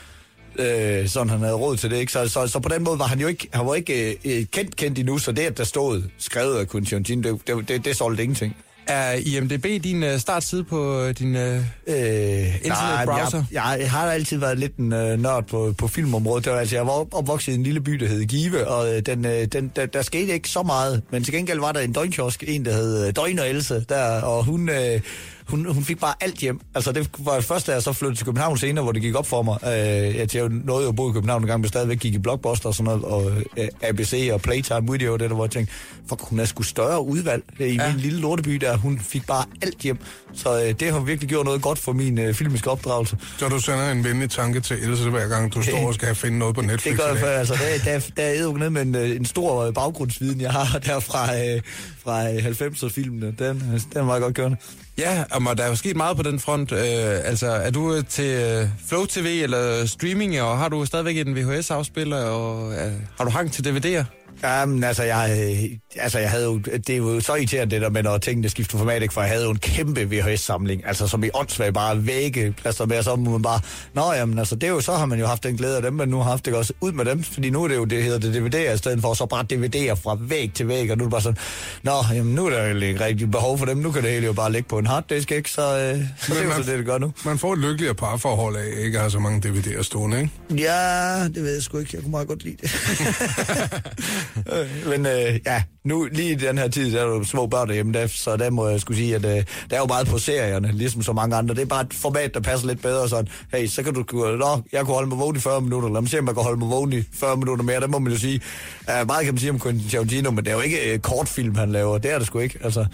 Øh, 0.58 1.08
sådan 1.08 1.30
han 1.30 1.40
havde 1.40 1.54
råd 1.54 1.76
til 1.76 1.90
det, 1.90 1.96
ikke? 1.96 2.12
Så, 2.12 2.28
så, 2.28 2.46
så 2.46 2.60
på 2.60 2.68
den 2.68 2.84
måde 2.84 2.98
var 2.98 3.06
han 3.06 3.20
jo 3.20 3.26
ikke, 3.26 3.48
han 3.52 3.66
var 3.66 3.74
ikke 3.74 4.18
øh, 4.24 4.46
kendt, 4.52 4.76
kendt 4.76 4.98
endnu, 4.98 5.18
så 5.18 5.32
det, 5.32 5.42
at 5.42 5.56
der 5.58 5.64
stod 5.64 6.02
skrevet 6.18 6.58
af 6.58 6.68
Quentin 6.68 6.90
Tarantino, 7.04 7.22
det, 7.32 7.46
det, 7.46 7.68
det, 7.68 7.84
det 7.84 7.96
solgte 7.96 8.22
ingenting. 8.22 8.56
Er 8.86 9.12
IMDB 9.12 9.84
din 9.84 10.02
øh, 10.02 10.18
startside 10.18 10.64
på 10.64 11.00
øh, 11.00 11.14
din... 11.14 11.36
Øh... 11.36 11.56
Øh, 11.86 12.64
Internetbrowser? 12.64 13.44
Jeg, 13.52 13.76
jeg, 13.80 13.90
har 13.90 14.10
altid 14.10 14.38
været 14.38 14.58
lidt 14.58 14.76
en 14.76 14.92
øh, 14.92 15.22
nørd 15.22 15.44
på, 15.46 15.74
på 15.78 15.88
filmområdet. 15.88 16.44
Det 16.44 16.52
var, 16.52 16.58
altså, 16.58 16.76
jeg 16.76 16.86
var 16.86 17.14
opvokset 17.14 17.52
i 17.52 17.54
en 17.54 17.62
lille 17.62 17.80
by, 17.80 17.92
der 17.92 18.06
hed 18.06 18.24
Give, 18.24 18.66
og 18.68 18.94
øh, 18.94 19.00
den, 19.00 19.24
øh, 19.24 19.44
den, 19.44 19.72
der, 19.76 19.86
der 19.86 20.02
skete 20.02 20.32
ikke 20.32 20.48
så 20.48 20.62
meget. 20.62 21.02
Men 21.10 21.24
til 21.24 21.34
gengæld 21.34 21.60
var 21.60 21.72
der 21.72 21.80
en 21.80 21.92
døgnkiosk, 21.92 22.44
en 22.46 22.64
der 22.64 22.72
hed 22.72 23.06
øh, 23.06 23.16
Døgn 23.16 23.38
og 23.38 23.48
Else, 23.48 23.84
der, 23.88 24.22
og 24.22 24.44
hun, 24.44 24.68
øh, 24.68 25.00
hun, 25.48 25.72
hun 25.74 25.84
fik 25.84 26.00
bare 26.00 26.14
alt 26.20 26.38
hjem. 26.38 26.60
Altså 26.74 26.92
det 26.92 27.10
var 27.18 27.40
først, 27.40 27.66
da 27.66 27.72
jeg 27.72 27.82
så 27.82 27.92
flyttede 27.92 28.18
til 28.18 28.26
København 28.26 28.58
senere, 28.58 28.82
hvor 28.82 28.92
det 28.92 29.02
gik 29.02 29.14
op 29.14 29.26
for 29.26 29.42
mig. 29.42 29.58
Øh, 29.62 30.22
at 30.22 30.34
jeg 30.34 30.48
nåede 30.48 30.82
jo 30.82 30.88
at 30.88 30.96
bo 30.96 31.10
i 31.10 31.12
København 31.12 31.42
en 31.42 31.46
gang, 31.46 31.60
men 31.60 31.68
stadigvæk 31.68 31.98
gik 31.98 32.14
i 32.14 32.18
Blockbuster 32.18 32.68
og 32.68 32.74
sådan 32.74 32.84
noget, 32.84 33.04
og 33.04 33.32
øh, 33.56 33.68
ABC 33.82 34.30
og 34.32 34.40
Playtime 34.40 34.92
Video, 34.92 35.12
det 35.12 35.20
der, 35.20 35.34
hvor 35.34 35.44
jeg 35.44 35.50
tænkte, 35.50 35.74
fuck, 36.08 36.20
hun 36.22 36.40
er 36.40 36.44
sgu 36.44 36.62
større 36.62 37.02
udvalg 37.04 37.42
øh, 37.60 37.68
i 37.68 37.74
ja. 37.74 37.92
min 37.92 38.00
lille 38.00 38.20
lorteby, 38.20 38.54
der 38.54 38.76
hun 38.76 38.98
fik 38.98 39.26
bare 39.26 39.44
alt 39.62 39.78
hjem. 39.78 39.98
Så 40.34 40.62
øh, 40.62 40.74
det 40.80 40.92
har 40.92 41.00
virkelig 41.00 41.28
gjort 41.28 41.44
noget 41.44 41.62
godt 41.62 41.78
for 41.78 41.92
min 41.92 42.18
øh, 42.18 42.34
filmiske 42.34 42.70
opdragelse. 42.70 43.18
Så 43.38 43.48
du 43.48 43.60
sender 43.60 43.90
en 43.90 44.04
venlig 44.04 44.30
tanke 44.30 44.60
til 44.60 44.76
Else, 44.76 45.10
hver 45.10 45.28
gang 45.28 45.54
du 45.54 45.62
står 45.62 45.86
og 45.86 45.94
skal 45.94 46.14
finde 46.14 46.38
noget 46.38 46.54
på 46.54 46.60
Netflix. 46.60 46.92
Det 46.92 47.00
gør 47.00 47.08
jeg, 47.08 47.18
for, 47.18 47.26
altså, 47.26 47.54
der, 47.54 47.92
der, 47.92 48.10
der 48.16 48.22
er 48.22 48.58
ned 48.58 48.70
med 48.70 48.82
en, 48.82 48.94
øh, 48.94 49.10
en 49.16 49.24
stor 49.24 49.64
øh, 49.64 49.74
baggrundsviden, 49.74 50.40
jeg 50.40 50.50
har 50.50 50.78
der 50.86 51.00
fra, 51.00 51.36
øh, 51.36 51.62
fra 52.04 52.32
øh, 52.32 52.46
90'er-filmene. 52.46 53.26
Den, 53.38 53.82
den 53.94 54.06
var 54.06 54.12
jeg 54.12 54.22
godt 54.22 54.34
kørende. 54.34 54.56
Ja, 54.98 55.24
og 55.30 55.58
der 55.58 55.64
er 55.64 55.68
jo 55.68 55.74
sket 55.76 55.96
meget 55.96 56.16
på 56.16 56.22
den 56.22 56.40
front. 56.40 56.72
Øh, 56.72 56.78
altså, 57.24 57.46
er 57.46 57.70
du 57.70 57.94
øh, 57.94 58.04
til 58.08 58.24
øh, 58.24 58.68
Flow 58.86 59.04
TV 59.04 59.40
eller 59.42 59.86
streaming, 59.86 60.40
og 60.40 60.58
har 60.58 60.68
du 60.68 60.84
stadigvæk 60.84 61.16
en 61.18 61.36
VHS-afspiller, 61.36 62.24
og 62.24 62.72
øh, 62.72 62.92
har 63.18 63.24
du 63.24 63.30
hang 63.30 63.52
til 63.52 63.62
DVD'er? 63.68 64.23
Jamen, 64.42 64.84
altså, 64.84 65.02
jeg, 65.02 65.48
altså, 65.96 66.18
jeg 66.18 66.30
havde 66.30 66.44
jo, 66.44 66.58
det 66.58 66.90
er 66.90 66.96
jo 66.96 67.20
så 67.20 67.34
irriterende 67.34 67.74
det 67.74 67.82
der 67.82 67.90
med, 67.90 68.02
når 68.02 68.18
tingene 68.18 68.48
skifter 68.48 68.78
format, 68.78 69.02
ikke? 69.02 69.14
for 69.14 69.20
jeg 69.20 69.30
havde 69.30 69.44
jo 69.44 69.50
en 69.50 69.58
kæmpe 69.58 70.04
VHS-samling, 70.10 70.82
altså 70.86 71.06
som 71.06 71.24
i 71.24 71.28
åndssvagt 71.34 71.74
bare 71.74 72.06
vægge 72.06 72.52
plaster 72.52 72.86
med, 72.86 72.98
og 72.98 73.04
så 73.04 73.16
må 73.16 73.30
man 73.30 73.42
bare, 73.42 73.60
nå 73.94 74.12
jamen, 74.12 74.38
altså, 74.38 74.54
det 74.54 74.64
er 74.64 74.68
jo, 74.68 74.80
så 74.80 74.92
har 74.92 75.06
man 75.06 75.18
jo 75.18 75.26
haft 75.26 75.42
den 75.42 75.56
glæde 75.56 75.76
af 75.76 75.82
dem, 75.82 75.92
men 75.92 76.08
nu 76.08 76.16
har 76.16 76.30
haft 76.30 76.46
det 76.46 76.54
også 76.54 76.72
ud 76.80 76.92
med 76.92 77.04
dem, 77.04 77.22
fordi 77.22 77.50
nu 77.50 77.64
er 77.64 77.68
det 77.68 77.76
jo, 77.76 77.84
det 77.84 78.02
hedder 78.02 78.18
det 78.18 78.54
DVD'er, 78.54 78.74
i 78.74 78.76
stedet 78.78 79.00
for 79.00 79.14
så 79.14 79.26
bare 79.26 79.44
DVD'er 79.52 79.94
fra 79.94 80.16
væg 80.20 80.50
til 80.54 80.68
væg, 80.68 80.90
og 80.90 80.98
nu 80.98 81.04
er 81.04 81.06
det 81.08 81.10
bare 81.10 81.22
sådan, 81.22 81.38
nå, 81.82 81.92
jamen, 82.14 82.34
nu 82.34 82.46
er 82.46 82.50
der 82.50 82.66
jo 82.68 82.80
ikke 82.80 83.04
rigtig 83.04 83.30
behov 83.30 83.58
for 83.58 83.66
dem, 83.66 83.76
nu 83.78 83.90
kan 83.92 84.02
det 84.02 84.10
hele 84.10 84.26
jo 84.26 84.32
bare 84.32 84.52
ligge 84.52 84.68
på 84.68 84.78
en 84.78 84.86
harddisk, 84.86 85.32
ikke? 85.32 85.50
Så, 85.50 85.62
øh, 85.62 85.98
så 86.18 86.34
det 86.34 86.38
er 86.38 86.42
jo 86.42 86.48
man- 86.48 86.64
så 86.64 86.70
det, 86.70 86.78
det 86.78 86.86
gør 86.86 86.98
nu. 86.98 87.12
Man 87.24 87.38
får 87.38 87.52
et 87.52 87.58
lykkeligere 87.58 87.94
parforhold 87.94 88.56
af 88.56 88.64
ikke 88.84 88.98
at 88.98 89.00
have 89.02 89.10
så 89.10 89.18
mange 89.18 89.48
DVD'er 89.48 89.82
stående, 89.82 90.20
ikke? 90.20 90.62
Ja, 90.62 91.24
det 91.24 91.42
ved 91.42 91.54
jeg 91.54 91.62
sgu 91.62 91.78
ikke, 91.78 91.90
jeg 91.94 92.02
kunne 92.02 92.10
meget 92.10 92.28
godt 92.28 92.44
lide 92.44 92.56
det. 92.62 92.70
Øh, 94.52 94.66
Men 94.90 95.06
øh, 95.06 95.40
ja, 95.46 95.62
nu 95.84 96.08
lige 96.12 96.30
i 96.32 96.34
den 96.34 96.58
her 96.58 96.68
tid, 96.68 96.92
der 96.92 97.00
er 97.00 97.06
jo 97.06 97.24
små 97.24 97.46
børn 97.46 97.68
derhjemme, 97.68 97.92
der, 97.92 98.06
så 98.06 98.36
der 98.36 98.50
må 98.50 98.68
jeg 98.68 98.80
skulle 98.80 98.96
sige, 98.98 99.14
at 99.14 99.24
øh, 99.24 99.30
der 99.70 99.76
er 99.76 99.78
jo 99.78 99.86
meget 99.86 100.06
på 100.06 100.18
serierne, 100.18 100.72
ligesom 100.72 101.02
så 101.02 101.12
mange 101.12 101.36
andre. 101.36 101.54
Det 101.54 101.62
er 101.62 101.66
bare 101.66 101.80
et 101.82 101.94
format, 101.94 102.34
der 102.34 102.40
passer 102.40 102.66
lidt 102.66 102.82
bedre 102.82 103.08
sådan. 103.08 103.28
Hey, 103.52 103.66
så 103.66 103.82
kan 103.82 103.94
du, 103.94 104.04
nå, 104.36 104.62
jeg 104.72 104.84
kunne 104.84 104.94
holde 104.94 105.08
mig 105.08 105.18
vågen 105.18 105.36
i 105.36 105.40
40 105.40 105.60
minutter, 105.60 105.88
lad 105.88 106.00
mig 106.00 106.10
se, 106.10 106.18
om 106.18 106.26
jeg 106.26 106.34
kan 106.34 106.42
holde 106.42 106.58
mig 106.58 106.68
vågen 106.70 106.92
i 106.92 107.02
40 107.12 107.36
minutter 107.36 107.64
mere. 107.64 107.80
Der 107.80 107.86
må 107.86 107.98
man 107.98 108.12
jo 108.12 108.18
sige, 108.18 108.40
uh, 108.80 109.06
meget 109.06 109.24
kan 109.24 109.34
man 109.34 109.38
sige 109.38 109.50
om 109.50 109.60
Quentin 109.60 109.88
Tarantino, 109.90 110.30
men 110.30 110.44
det 110.44 110.50
er 110.50 110.54
jo 110.54 110.60
ikke 110.60 110.92
øh, 110.92 110.98
kortfilm, 110.98 111.54
han 111.54 111.72
laver. 111.72 111.98
Det 111.98 112.12
er 112.12 112.18
det 112.18 112.26
sgu 112.26 112.38
ikke. 112.38 112.58
Altså, 112.64 112.86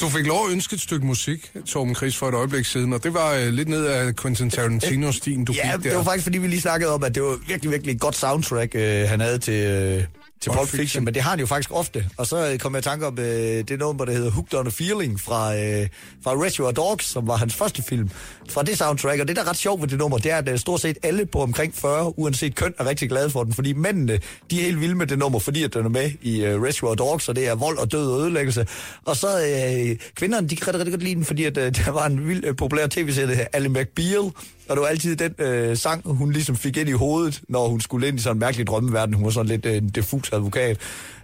Du 0.00 0.08
fik 0.08 0.26
lov 0.26 0.46
at 0.46 0.52
ønske 0.52 0.74
et 0.74 0.80
stykke 0.80 1.06
musik, 1.06 1.52
Torben 1.66 1.94
Chris, 1.94 2.16
for 2.16 2.28
et 2.28 2.34
øjeblik 2.34 2.64
siden, 2.64 2.92
og 2.92 3.04
det 3.04 3.14
var 3.14 3.32
øh, 3.34 3.46
lidt 3.52 3.68
ned 3.68 3.84
af 3.86 4.16
Quentin 4.16 4.50
Tarantino-stien, 4.50 5.44
du 5.44 5.52
ja, 5.56 5.74
fik 5.76 5.82
det 5.84 5.90
der. 5.90 5.96
var 5.96 6.04
faktisk, 6.04 6.22
fordi 6.24 6.38
vi 6.38 6.46
lige 6.46 6.60
snakkede 6.60 6.90
om, 6.94 7.04
at 7.04 7.14
det 7.14 7.22
var 7.22 7.38
virkelig, 7.48 7.70
virkelig 7.72 7.94
et 7.94 8.00
godt 8.00 8.16
soundtrack, 8.16 8.74
øh, 8.74 9.08
han 9.08 9.20
havde 9.20 9.38
til, 9.38 9.54
øh, 9.54 10.04
til 10.44 10.50
Pulp 10.50 10.68
Fiction. 10.68 10.78
Fiction. 10.78 11.04
men 11.04 11.14
det 11.14 11.22
har 11.22 11.30
han 11.30 11.40
jo 11.40 11.46
faktisk 11.46 11.70
ofte. 11.72 12.06
Og 12.16 12.26
så 12.26 12.50
øh, 12.50 12.58
kom 12.58 12.74
jeg 12.74 12.78
i 12.78 12.82
tanke 12.82 13.06
om 13.06 13.18
øh, 13.18 13.24
det 13.68 13.78
nummer, 13.78 14.04
der 14.04 14.12
hedder 14.12 14.30
Hooked 14.30 14.58
on 14.58 14.66
a 14.66 14.70
Feeling 14.70 15.20
fra, 15.20 15.56
øh, 15.56 15.88
fra 16.24 16.32
Reservoir 16.44 16.72
Dogs, 16.72 17.04
som 17.04 17.26
var 17.26 17.36
hans 17.36 17.54
første 17.54 17.82
film. 17.82 18.10
Fra 18.50 18.62
det 18.62 18.78
soundtrack, 18.78 19.20
og 19.20 19.28
det 19.28 19.36
der 19.36 19.42
er 19.42 19.48
ret 19.48 19.56
sjovt 19.56 19.82
ved 19.82 19.88
det 19.88 19.98
nummer, 19.98 20.18
det 20.18 20.32
er, 20.32 20.36
at 20.36 20.48
øh, 20.48 20.58
stort 20.58 20.80
set 20.80 20.98
alle 21.02 21.26
på 21.26 21.42
omkring 21.42 21.74
40, 21.74 22.18
uanset 22.18 22.54
køn, 22.54 22.74
er 22.78 22.86
rigtig 22.86 23.08
glade 23.08 23.30
for 23.30 23.44
den, 23.44 23.52
fordi 23.52 23.72
mændene, 23.72 24.20
de 24.50 24.60
er 24.60 24.64
helt 24.64 24.80
vilde 24.80 24.94
med 24.94 25.06
det 25.06 25.18
nummer, 25.18 25.38
fordi 25.38 25.62
at 25.62 25.74
den 25.74 25.84
er 25.84 25.88
med 25.88 26.10
i 26.22 26.44
øh, 26.44 26.62
Reservoir 26.62 26.94
Dogs, 26.94 27.28
og 27.28 27.36
det 27.36 27.48
er 27.48 27.54
vold 27.54 27.78
og 27.78 27.92
død 27.92 28.10
og 28.10 28.20
ødelæggelse. 28.20 28.66
Og 29.04 29.16
så 29.16 29.28
øh, 29.40 29.96
kvinderne, 30.14 30.48
de 30.48 30.56
kan 30.56 30.66
rigtig, 30.66 30.80
rigtig 30.80 30.92
godt 30.92 31.02
lide 31.02 31.14
den, 31.14 31.24
fordi 31.24 31.44
at, 31.44 31.58
øh, 31.58 31.74
der 31.76 31.90
var 31.90 32.06
en 32.06 32.28
vild 32.28 32.44
øh, 32.44 32.56
populær 32.56 32.86
tv-serie, 32.86 33.36
der 33.36 33.44
Ally 33.52 33.66
McBeal, 33.68 34.30
og 34.68 34.76
det 34.76 34.80
var 34.80 34.86
altid 34.86 35.16
den 35.16 35.34
øh, 35.38 35.76
sang, 35.76 36.02
hun 36.04 36.32
ligesom 36.32 36.56
fik 36.56 36.76
ind 36.76 36.88
i 36.88 36.92
hovedet, 36.92 37.40
når 37.48 37.68
hun 37.68 37.80
skulle 37.80 38.08
ind 38.08 38.18
i 38.18 38.22
sådan 38.22 38.36
en 38.36 38.40
mærkelig 38.40 38.66
drømmeverden. 38.66 39.14
Hun 39.14 39.24
var 39.24 39.30
sådan 39.30 39.46
lidt 39.46 39.66
øh, 39.66 39.76
en 39.76 39.90
diffus 39.90 40.32
advokat. 40.32 40.78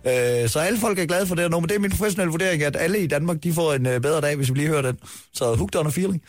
Øh, 0.07 0.49
så 0.49 0.59
alle 0.59 0.79
folk 0.79 0.99
er 0.99 1.07
glade 1.07 1.27
for 1.27 1.35
det 1.35 1.45
her 1.45 1.49
nummer. 1.49 1.67
Det 1.67 1.75
er 1.75 1.79
min 1.79 1.91
professionelle 1.91 2.31
vurdering, 2.31 2.63
at 2.63 2.77
alle 2.77 2.99
i 2.99 3.07
Danmark, 3.07 3.43
de 3.43 3.53
får 3.53 3.73
en 3.73 3.87
øh, 3.87 4.01
bedre 4.01 4.21
dag, 4.21 4.37
hvis 4.37 4.51
vi 4.51 4.55
lige 4.55 4.69
hører 4.69 4.83
den. 4.83 4.99
Så 5.33 5.55
hooked 5.55 5.81
on 5.81 5.87
a 5.87 5.91
feeling. 5.91 6.23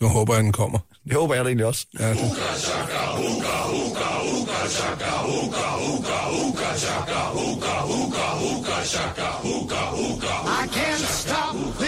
Nu 0.00 0.08
håber 0.08 0.34
jeg, 0.34 0.44
den 0.44 0.52
kommer. 0.52 0.78
Det 1.04 1.12
håber 1.12 1.34
jeg 1.34 1.44
da 1.44 1.48
egentlig 1.48 1.66
også. 1.66 1.86
Ja, 2.00 2.10
det. 2.10 2.16
I 10.60 10.66
can't 10.66 11.06
stop 11.20 11.56
this 11.78 11.87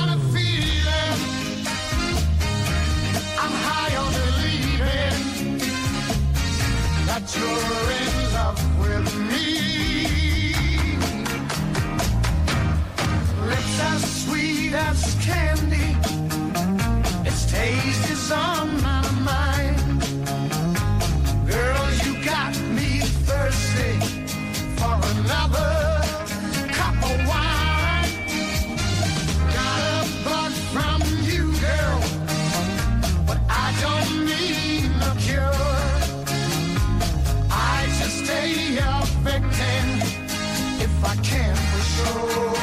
a 39.43 40.81
if 40.83 41.03
I 41.03 41.15
can 41.17 41.55
for 41.55 41.83
sure. 41.93 42.55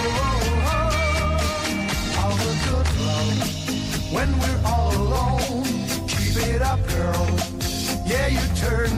All 2.21 2.37
the 2.37 2.55
good 2.67 2.89
love 3.07 3.39
when 4.13 4.31
we're 4.39 4.63
all 4.65 4.95
alone. 4.97 5.65
Keep 6.07 6.37
it 6.55 6.63
up, 6.63 6.81
girl. 6.89 7.27
Yeah, 8.07 8.29
you 8.29 8.45
turn 8.57 8.98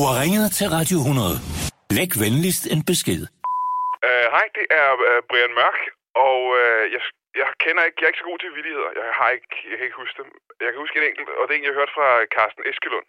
Du 0.00 0.06
har 0.10 0.18
ringet 0.24 0.48
til 0.58 0.66
Radio 0.76 0.98
100. 1.02 1.36
Læg 1.98 2.10
venligst 2.24 2.64
en 2.74 2.82
besked. 2.90 3.22
Uh, 4.08 4.26
hej, 4.34 4.46
det 4.58 4.66
er 4.82 4.88
uh, 5.08 5.18
Brian 5.28 5.54
Mørk, 5.60 5.80
og 6.26 6.38
uh, 6.60 6.82
jeg, 6.94 7.02
jeg 7.40 7.48
kender 7.64 7.82
ikke, 7.84 7.98
jeg 7.98 8.06
er 8.06 8.12
ikke 8.12 8.22
så 8.22 8.30
god 8.30 8.40
til 8.40 8.56
vildigheder. 8.56 8.90
Jeg 9.00 9.06
har 9.20 9.30
ikke, 9.36 9.54
jeg 9.70 9.76
kan 9.76 9.86
ikke 9.86 10.02
huske 10.04 10.16
dem. 10.22 10.30
Jeg 10.64 10.68
kan 10.70 10.82
huske 10.84 10.96
en 10.98 11.08
enkelt, 11.10 11.28
og 11.38 11.42
det 11.44 11.52
er 11.52 11.58
en, 11.58 11.68
jeg 11.68 11.78
hørte 11.78 11.96
fra 11.98 12.08
Carsten 12.36 12.64
Eskelund, 12.70 13.08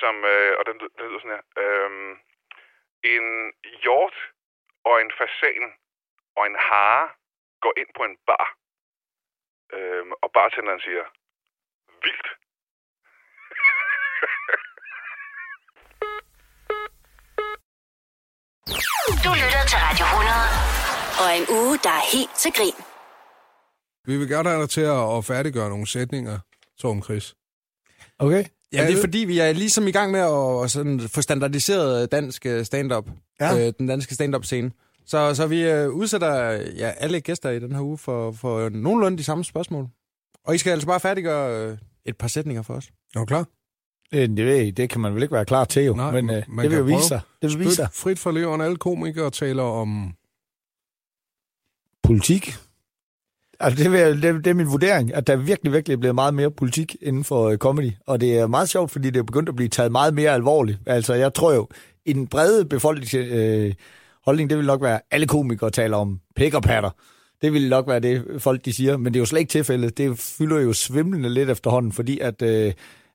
som, 0.00 0.14
uh, 0.32 0.52
og 0.58 0.62
den, 0.68 0.76
den 0.98 1.06
lyder 1.08 1.22
sådan 1.22 1.36
her. 1.36 1.44
Uh, 1.64 2.12
en 3.14 3.26
hjort 3.82 4.16
og 4.88 4.94
en 5.02 5.10
fasan 5.18 5.64
og 6.38 6.42
en 6.50 6.58
hare 6.68 7.06
går 7.64 7.74
ind 7.80 7.90
på 7.96 8.02
en 8.08 8.16
bar, 8.28 8.48
uh, 9.76 10.04
og 10.24 10.28
bartenderen 10.36 10.82
siger, 10.86 11.04
vildt. 12.04 12.28
Du 19.24 19.30
lytter 19.32 19.64
til 19.68 19.78
Radio 19.86 20.04
100. 20.04 20.34
Og 21.22 21.28
en 21.38 21.46
uge, 21.58 21.78
der 21.82 21.94
er 22.00 22.16
helt 22.16 22.30
til 22.42 22.52
grin. 22.52 22.78
Vi 24.06 24.18
vil 24.18 24.28
gerne 24.28 24.48
have 24.48 24.62
dig 24.62 24.70
til 24.70 24.80
at, 24.80 25.24
færdiggøre 25.24 25.68
nogle 25.68 25.86
sætninger, 25.86 26.38
Torben 26.78 27.02
Chris. 27.02 27.34
Okay. 28.18 28.44
Ja, 28.72 28.86
det 28.86 28.96
er 28.96 29.00
fordi, 29.00 29.18
vi 29.18 29.38
er 29.38 29.52
ligesom 29.52 29.86
i 29.86 29.90
gang 29.90 30.12
med 30.12 30.20
at 30.20 30.70
sådan 30.70 31.00
få 31.00 31.22
standardiseret 31.22 32.12
dansk 32.12 32.46
øh, 32.46 32.64
stand-up. 32.64 33.06
Ja. 33.40 33.66
Øh, 33.66 33.72
den 33.78 33.86
danske 33.86 34.14
stand-up-scene. 34.14 34.70
Så, 35.06 35.34
så 35.34 35.46
vi 35.46 35.62
øh, 35.62 35.90
udsætter 35.90 36.50
ja, 36.52 36.90
alle 36.96 37.20
gæster 37.20 37.50
i 37.50 37.58
den 37.58 37.72
her 37.72 37.82
uge 37.82 37.98
for, 37.98 38.32
for 38.32 38.68
nogenlunde 38.68 39.18
de 39.18 39.24
samme 39.24 39.44
spørgsmål. 39.44 39.88
Og 40.44 40.54
I 40.54 40.58
skal 40.58 40.70
altså 40.70 40.86
bare 40.86 41.00
færdiggøre 41.00 41.68
øh, 41.70 41.78
et 42.06 42.16
par 42.16 42.28
sætninger 42.28 42.62
for 42.62 42.74
os. 42.74 42.90
Er 43.14 43.18
du 43.18 43.24
klar? 43.24 43.46
Øh, 44.14 44.28
Det, 44.28 44.76
det 44.76 44.90
kan 44.90 45.00
man 45.00 45.14
vel 45.14 45.22
ikke 45.22 45.34
være 45.34 45.44
klar 45.44 45.64
til 45.64 45.84
jo, 45.84 45.94
Nej, 45.94 46.10
men 46.20 46.30
øh, 46.30 46.36
det 46.36 46.70
vil 46.70 46.78
jo 46.78 46.84
vise 46.84 47.08
sig. 47.08 47.20
Det 47.42 47.50
vil 47.50 47.58
vise 47.60 47.74
sig. 47.76 47.88
Frit 47.92 48.18
for 48.18 48.30
leveren. 48.30 48.60
Alle 48.60 48.76
komikere 48.76 49.30
taler 49.30 49.62
om... 49.62 50.12
Politik. 52.02 52.54
Altså, 53.60 53.84
det, 53.84 53.92
vil, 53.92 54.22
det, 54.22 54.44
det 54.44 54.50
er 54.50 54.54
min 54.54 54.68
vurdering, 54.68 55.14
at 55.14 55.26
der 55.26 55.36
virkelig, 55.36 55.72
virkelig 55.72 55.94
er 55.94 55.98
blevet 55.98 56.14
meget 56.14 56.34
mere 56.34 56.50
politik 56.50 56.96
inden 57.00 57.24
for 57.24 57.48
øh, 57.48 57.58
comedy. 57.58 57.90
Og 58.06 58.20
det 58.20 58.38
er 58.38 58.46
meget 58.46 58.68
sjovt, 58.68 58.90
fordi 58.90 59.10
det 59.10 59.18
er 59.18 59.22
begyndt 59.22 59.48
at 59.48 59.56
blive 59.56 59.68
taget 59.68 59.92
meget 59.92 60.14
mere 60.14 60.30
alvorligt. 60.30 60.78
Altså, 60.86 61.14
jeg 61.14 61.34
tror 61.34 61.52
jo, 61.52 61.68
i 62.06 62.12
den 62.12 62.26
brede 62.26 62.64
befolknings 62.64 63.14
øh, 63.14 63.74
holdning, 64.24 64.50
det 64.50 64.58
vil 64.58 64.66
nok 64.66 64.82
være, 64.82 65.00
alle 65.10 65.26
komikere 65.26 65.70
taler 65.70 65.96
om 65.96 66.20
pæk 66.36 66.54
og 66.54 66.62
patter. 66.62 66.90
Det 67.42 67.52
vil 67.52 67.68
nok 67.68 67.88
være 67.88 68.00
det, 68.00 68.24
folk 68.38 68.64
de 68.64 68.72
siger, 68.72 68.96
men 68.96 69.14
det 69.14 69.18
er 69.18 69.22
jo 69.22 69.26
slet 69.26 69.40
ikke 69.40 69.50
tilfældet. 69.50 69.98
Det 69.98 70.18
fylder 70.18 70.60
jo 70.60 70.72
svimlende 70.72 71.28
lidt 71.28 71.50
efterhånden, 71.50 71.92
fordi 71.92 72.18
at, 72.18 72.42
øh, 72.42 72.72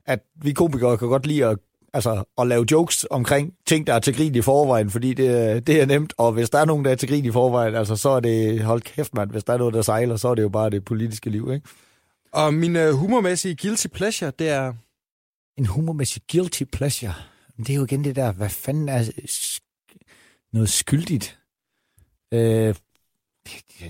at 0.10 0.20
vi 0.36 0.54
komikere 0.54 0.98
kan 0.98 1.08
godt 1.08 1.25
lide 1.25 1.46
at, 1.46 1.58
altså, 1.94 2.24
at 2.38 2.48
lave 2.48 2.66
jokes 2.72 3.06
omkring 3.10 3.54
ting, 3.68 3.88
der 3.88 3.94
er 3.94 4.00
til 4.00 4.16
grin 4.16 4.36
i 4.36 4.42
forvejen, 4.42 4.89
fordi 4.89 5.13
det, 5.13 5.28
er- 5.51 5.60
det 5.60 5.82
er 5.82 5.86
nemt, 5.86 6.13
og 6.18 6.32
hvis 6.32 6.50
der 6.50 6.60
er 6.60 6.66
nogen, 6.66 6.86
der 6.86 6.92
er 6.92 6.96
til 6.96 7.10
grin 7.10 7.25
i 7.25 7.32
forvejen, 7.32 7.75
altså, 7.75 7.96
så 7.96 8.10
er 8.10 8.20
det, 8.20 8.63
hold 8.63 8.82
kæft 8.82 9.13
mand, 9.13 9.32
hvis 9.32 9.44
der 9.44 9.54
er 9.54 9.58
noget, 9.58 9.74
der 9.74 9.82
sejler, 9.82 10.16
så 10.16 10.28
er 10.28 10.36
det 10.36 10.42
jo 10.42 10.50
bare 10.50 10.70
det 10.70 10.86
politiske 10.86 11.30
liv, 11.30 11.51
ikke? 11.54 11.68
Og 12.32 12.54
min 12.54 12.75
øh, 12.75 12.94
humormæssige 12.94 13.56
guilty 13.62 13.88
pleasure, 13.88 14.32
det 14.39 14.50
er... 14.50 14.74
En 15.58 15.66
humormæssig 15.66 16.22
guilty 16.32 16.63
pleasure. 16.63 17.13
Det 17.58 17.70
er 17.70 17.75
jo 17.75 17.84
igen 17.84 18.04
det 18.04 18.16
der, 18.16 18.32
hvad 18.32 18.50
fanden 18.50 18.89
er 18.89 19.12
noget 20.54 20.70
skyldigt? 20.70 21.39
Øh, 22.34 22.75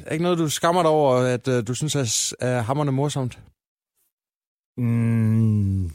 Er 0.06 0.12
ikke 0.12 0.24
noget, 0.24 0.38
du 0.38 0.50
skammer 0.50 0.82
dig 0.82 0.92
over, 0.92 1.16
at 1.16 1.48
øh, 1.48 1.68
du 1.68 1.74
synes 1.74 1.96
er, 1.96 2.36
er 2.48 2.62
hammerne 2.62 2.92
morsomt? 2.92 3.40
Mm, 4.78 5.92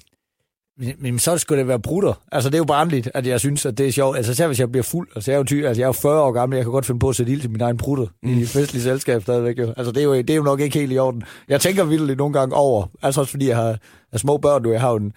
men, 0.98 1.18
så 1.18 1.38
skulle 1.38 1.58
det 1.58 1.68
være 1.68 1.80
brutter. 1.80 2.22
Altså, 2.32 2.50
det 2.50 2.54
er 2.54 2.58
jo 2.58 2.64
barnligt, 2.64 3.10
at 3.14 3.26
jeg 3.26 3.40
synes, 3.40 3.66
at 3.66 3.78
det 3.78 3.88
er 3.88 3.92
sjovt. 3.92 4.16
Altså, 4.16 4.34
selv 4.34 4.46
hvis 4.46 4.60
jeg 4.60 4.72
bliver 4.72 4.82
fuld, 4.82 5.08
altså, 5.14 5.30
jeg 5.30 5.36
er 5.36 5.38
jo, 5.38 5.44
ty, 5.44 5.54
altså, 5.54 5.80
jeg 5.80 5.84
er 5.84 5.88
jo 5.88 5.92
40 5.92 6.20
år 6.22 6.32
gammel, 6.32 6.56
jeg 6.56 6.64
kan 6.64 6.72
godt 6.72 6.86
finde 6.86 6.98
på 6.98 7.08
at 7.08 7.16
sætte 7.16 7.32
ild 7.32 7.40
til 7.40 7.50
min 7.50 7.60
egen 7.60 7.76
brutter 7.76 8.06
mm. 8.22 8.38
i 8.38 8.44
festlig 8.44 8.82
selskab 8.82 9.22
stadigvæk. 9.22 9.58
Jo. 9.58 9.74
Altså, 9.76 9.92
det 9.92 10.00
er, 10.00 10.04
jo, 10.04 10.14
det 10.14 10.30
er 10.30 10.34
jo 10.34 10.42
nok 10.42 10.60
ikke 10.60 10.78
helt 10.78 10.92
i 10.92 10.98
orden. 10.98 11.22
Jeg 11.48 11.60
tænker 11.60 11.84
vildt 11.84 12.18
nogle 12.18 12.32
gange 12.32 12.54
over, 12.54 12.86
altså 13.02 13.20
også 13.20 13.30
fordi 13.30 13.48
jeg 13.48 13.56
har, 13.56 13.78
er 14.12 14.18
små 14.18 14.36
børn 14.36 14.62
nu, 14.62 14.72
jeg 14.72 14.80
har 14.80 14.90
jo 14.90 14.96
en, 14.96 15.12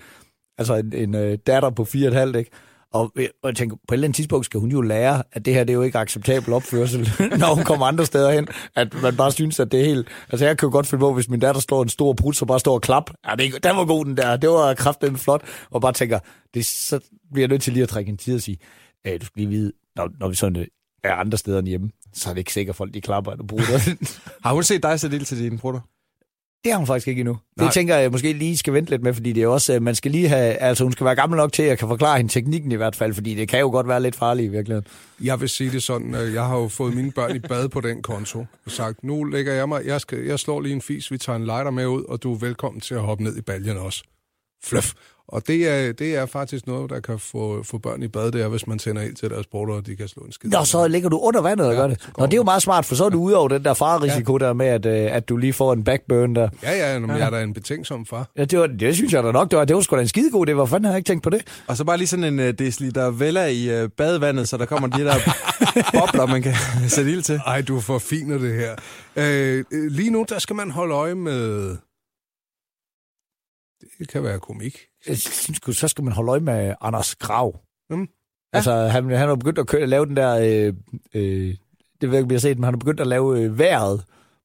altså 0.57 0.75
en, 0.75 0.93
en 0.93 1.15
øh, 1.15 1.37
datter 1.47 1.69
på 1.69 1.83
4,5, 1.83 2.37
ikke? 2.37 2.51
Og, 2.93 3.11
øh, 3.15 3.27
og 3.43 3.49
jeg 3.49 3.55
tænker, 3.55 3.75
på 3.75 3.93
et 3.93 3.95
eller 3.95 4.07
andet 4.07 4.15
tidspunkt 4.15 4.45
skal 4.45 4.59
hun 4.59 4.71
jo 4.71 4.81
lære, 4.81 5.23
at 5.31 5.45
det 5.45 5.53
her 5.53 5.63
det 5.63 5.73
er 5.73 5.75
jo 5.75 5.81
ikke 5.81 5.97
acceptabel 5.97 6.53
opførsel, 6.53 6.99
når 7.39 7.55
hun 7.55 7.63
kommer 7.63 7.85
andre 7.85 8.05
steder 8.05 8.31
hen. 8.31 8.47
At 8.75 9.01
man 9.01 9.17
bare 9.17 9.31
synes, 9.31 9.59
at 9.59 9.71
det 9.71 9.81
er 9.81 9.85
helt... 9.85 10.07
Altså 10.29 10.45
jeg 10.45 10.57
kan 10.57 10.67
jo 10.67 10.71
godt 10.71 10.87
finde 10.87 10.99
på, 10.99 11.13
hvis 11.13 11.29
min 11.29 11.39
datter 11.39 11.61
står 11.61 11.83
en 11.83 11.89
stor 11.89 12.13
brud, 12.13 12.33
så 12.33 12.45
bare 12.45 12.59
står 12.59 12.73
og 12.73 12.81
klap. 12.81 13.11
Ja, 13.29 13.35
det, 13.35 13.63
den 13.63 13.75
var 13.75 13.85
god 13.85 14.05
den 14.05 14.17
der. 14.17 14.37
Det 14.37 14.49
var 14.49 14.73
kraften 14.73 15.17
flot. 15.17 15.41
Og 15.69 15.81
bare 15.81 15.93
tænker, 15.93 16.19
det, 16.53 16.65
så 16.65 16.99
bliver 17.33 17.43
jeg 17.43 17.49
nødt 17.49 17.61
til 17.61 17.73
lige 17.73 17.83
at 17.83 17.89
trække 17.89 18.09
en 18.09 18.17
tid 18.17 18.35
og 18.35 18.41
sige, 18.41 18.57
øh, 19.07 19.21
du 19.21 19.25
skal 19.25 19.39
lige 19.39 19.49
vide, 19.49 19.71
når, 19.95 20.09
når 20.19 20.27
vi 20.27 20.35
sådan 20.35 20.55
øh, 20.55 20.67
er 21.03 21.13
andre 21.13 21.37
steder 21.37 21.59
end 21.59 21.67
hjemme, 21.67 21.89
så 22.13 22.29
er 22.29 22.33
det 22.33 22.39
ikke 22.39 22.53
sikkert, 22.53 22.73
at 22.73 22.77
folk 22.77 22.93
de 22.93 23.01
klapper, 23.01 23.31
at 23.31 23.39
du 23.39 23.43
bruger 23.43 23.63
det. 23.63 24.19
Har 24.43 24.53
hun 24.53 24.63
set 24.63 24.83
dig 24.83 24.99
sætte 24.99 25.15
ild 25.15 25.25
til 25.25 25.37
din 25.37 25.57
brutter? 25.57 25.79
Det 26.63 26.71
har 26.71 26.77
hun 26.77 26.87
faktisk 26.87 27.07
ikke 27.07 27.19
endnu. 27.19 27.37
Nej. 27.57 27.65
Det 27.65 27.73
tænker 27.73 27.95
jeg 27.95 28.11
måske 28.11 28.33
lige 28.33 28.57
skal 28.57 28.73
vente 28.73 28.91
lidt 28.91 29.03
med, 29.03 29.13
fordi 29.13 29.33
det 29.33 29.43
er 29.43 29.47
også, 29.47 29.73
øh, 29.73 29.81
man 29.81 29.95
skal 29.95 30.11
lige 30.11 30.27
have, 30.27 30.53
altså 30.53 30.83
hun 30.83 30.93
skal 30.93 31.05
være 31.05 31.15
gammel 31.15 31.37
nok 31.37 31.53
til, 31.53 31.63
at 31.63 31.69
jeg 31.69 31.77
kan 31.77 31.87
forklare 31.87 32.17
hende 32.17 32.31
teknikken 32.31 32.71
i 32.71 32.75
hvert 32.75 32.95
fald, 32.95 33.13
fordi 33.13 33.35
det 33.35 33.49
kan 33.49 33.59
jo 33.59 33.69
godt 33.69 33.87
være 33.87 34.01
lidt 34.01 34.15
farligt 34.15 34.45
i 34.45 34.49
virkeligheden. 34.49 34.87
Jeg 35.21 35.41
vil 35.41 35.49
sige 35.49 35.71
det 35.71 35.83
sådan, 35.83 36.15
øh, 36.15 36.33
jeg 36.33 36.43
har 36.45 36.57
jo 36.57 36.67
fået 36.67 36.95
mine 36.95 37.11
børn 37.11 37.35
i 37.35 37.39
bad 37.39 37.69
på 37.69 37.81
den 37.81 38.01
konto, 38.01 38.45
og 38.65 38.71
sagt, 38.71 39.03
nu 39.03 39.23
lægger 39.23 39.53
jeg 39.53 39.69
mig, 39.69 39.85
jeg, 39.85 40.01
skal, 40.01 40.19
jeg 40.19 40.39
slår 40.39 40.61
lige 40.61 40.73
en 40.73 40.81
fis, 40.81 41.11
vi 41.11 41.17
tager 41.17 41.35
en 41.35 41.45
lighter 41.45 41.71
med 41.71 41.85
ud, 41.87 42.03
og 42.03 42.23
du 42.23 42.33
er 42.33 42.37
velkommen 42.37 42.81
til 42.81 42.95
at 42.95 43.01
hoppe 43.01 43.23
ned 43.23 43.37
i 43.37 43.41
baljen 43.41 43.77
også. 43.77 44.03
Fløf. 44.63 44.93
Og 45.27 45.47
det 45.47 45.67
er, 45.69 45.93
det 45.93 46.15
er 46.15 46.25
faktisk 46.25 46.67
noget, 46.67 46.89
der 46.89 46.99
kan 46.99 47.19
få, 47.19 47.63
få 47.63 47.77
børn 47.77 48.03
i 48.03 48.07
bad, 48.07 48.31
det 48.31 48.41
er, 48.41 48.47
hvis 48.47 48.67
man 48.67 48.79
tænder 48.79 49.01
ind 49.01 49.15
til 49.15 49.29
deres 49.29 49.47
border, 49.47 49.73
og 49.73 49.85
de 49.85 49.95
kan 49.95 50.07
slå 50.07 50.23
en 50.23 50.31
skid. 50.31 50.49
Nå, 50.49 50.63
så 50.63 50.87
ligger 50.87 51.09
du 51.09 51.19
under 51.19 51.41
vandet 51.41 51.67
og 51.67 51.73
Ja, 51.73 51.79
gør 51.79 51.87
det. 51.87 52.09
Nå, 52.17 52.25
det 52.25 52.33
er 52.33 52.37
jo 52.37 52.43
meget 52.43 52.61
smart, 52.61 52.85
for 52.85 52.95
så 52.95 53.05
er 53.05 53.09
du 53.09 53.19
ude 53.21 53.37
over 53.37 53.47
den 53.47 53.65
der 53.65 53.73
farerisiko 53.73 54.37
der 54.37 54.53
med, 54.53 54.65
at, 54.65 54.85
øh, 54.85 55.15
at 55.15 55.29
du 55.29 55.37
lige 55.37 55.53
får 55.53 55.73
en 55.73 55.83
backburn 55.83 56.35
der. 56.35 56.49
Ja, 56.63 56.93
ja, 56.93 56.99
men 56.99 57.09
jeg 57.09 57.19
er 57.19 57.29
da 57.29 57.43
en 57.43 57.53
betænksom 57.53 58.05
far. 58.05 58.29
Ja, 58.37 58.45
det, 58.45 58.59
var, 58.59 58.67
det 58.67 58.95
synes 58.95 59.13
jeg 59.13 59.23
da 59.23 59.31
nok, 59.31 59.51
det 59.51 59.59
var, 59.59 59.65
det 59.65 59.75
var 59.75 59.81
sgu 59.81 59.95
da 59.95 60.01
en 60.01 60.07
skidegod, 60.07 60.45
det 60.45 60.57
var 60.57 60.65
fanden, 60.65 60.83
jeg 60.83 60.89
havde 60.89 60.99
ikke 60.99 61.07
tænkt 61.07 61.23
på 61.23 61.29
det. 61.29 61.63
Og 61.67 61.77
så 61.77 61.83
bare 61.83 61.97
lige 61.97 62.07
sådan 62.07 62.25
en 62.33 62.39
uh, 62.39 62.45
deciliter 62.45 63.09
Vella 63.11 63.45
i 63.45 63.83
uh, 63.83 63.89
badevandet, 63.97 64.49
så 64.49 64.57
der 64.57 64.65
kommer 64.65 64.87
de 64.87 65.03
der 65.03 65.15
bobler, 65.93 66.25
man 66.25 66.41
kan 66.41 66.53
sætte 66.95 67.11
ild 67.11 67.23
til. 67.23 67.39
Ej, 67.45 67.61
du 67.61 67.79
forfiner 67.79 68.37
det 68.37 68.53
her. 68.55 68.75
Øh, 69.15 69.63
øh, 69.71 69.91
lige 69.91 70.09
nu, 70.09 70.25
der 70.29 70.39
skal 70.39 70.55
man 70.55 70.71
holde 70.71 70.95
øje 70.95 71.15
med... 71.15 71.69
Det 73.99 74.07
kan 74.09 74.23
være 74.23 74.39
komik. 74.39 74.77
Jeg 75.07 75.17
synes, 75.17 75.77
så 75.77 75.87
skal 75.87 76.03
man 76.03 76.13
holde 76.13 76.31
øje 76.31 76.39
med 76.39 76.73
Anders 76.81 77.15
Grav. 77.15 77.59
Mm. 77.89 77.99
Ja. 77.99 78.07
Altså, 78.53 78.73
han, 78.73 79.09
han 79.09 79.27
har 79.27 79.35
begyndt 79.35 79.59
at 79.59 79.67
køre, 79.67 79.87
lave 79.87 80.05
den 80.05 80.17
der... 80.17 80.35
Øh, 80.35 80.73
øh, 81.13 81.55
det 82.01 82.09
ved 82.09 82.17
jeg 82.17 82.19
ikke, 82.19 82.25
om 82.25 82.31
jeg 82.31 82.35
har 82.35 82.39
set, 82.39 82.57
men 82.57 82.63
han 82.63 82.73
har 82.73 82.79
begyndt 82.79 82.99
at 82.99 83.07
lave 83.07 83.39
øh, 83.39 83.59
vejret 83.59 84.03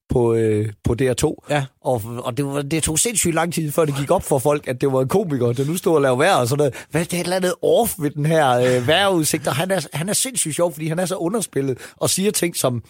på, 0.09 0.33
øh, 0.33 0.73
på 0.83 0.95
DR2. 1.01 1.35
Ja. 1.49 1.65
Og, 1.81 2.01
og 2.23 2.37
det, 2.37 2.45
var, 2.45 2.61
det 2.61 2.83
tog 2.83 2.99
sindssygt 2.99 3.35
lang 3.35 3.53
tid, 3.53 3.71
før 3.71 3.85
det 3.85 3.95
gik 3.95 4.11
op 4.11 4.23
for 4.23 4.39
folk, 4.39 4.67
at 4.67 4.81
det 4.81 4.91
var 4.91 5.01
en 5.01 5.07
komiker, 5.07 5.53
der 5.53 5.65
nu 5.65 5.77
stod 5.77 5.95
og 5.95 6.01
lavede 6.01 6.19
vejr 6.19 6.35
og 6.35 6.47
sådan 6.47 6.57
noget. 6.57 6.87
Hvad, 6.91 7.05
det 7.05 7.13
er 7.13 7.19
et 7.19 7.23
eller 7.23 7.35
andet 7.35 7.53
off 7.61 7.95
ved 7.99 8.09
den 8.09 8.25
her 8.25 8.49
øh, 8.49 8.87
vejrudsigt, 8.87 9.47
og 9.47 9.55
han 9.55 9.71
er, 9.71 9.87
han 9.93 10.09
er 10.09 10.13
sindssygt 10.13 10.55
sjov, 10.55 10.71
fordi 10.71 10.87
han 10.87 10.99
er 10.99 11.05
så 11.05 11.15
underspillet 11.15 11.77
og 11.95 12.09
siger 12.09 12.31
ting, 12.31 12.55
som, 12.55 12.83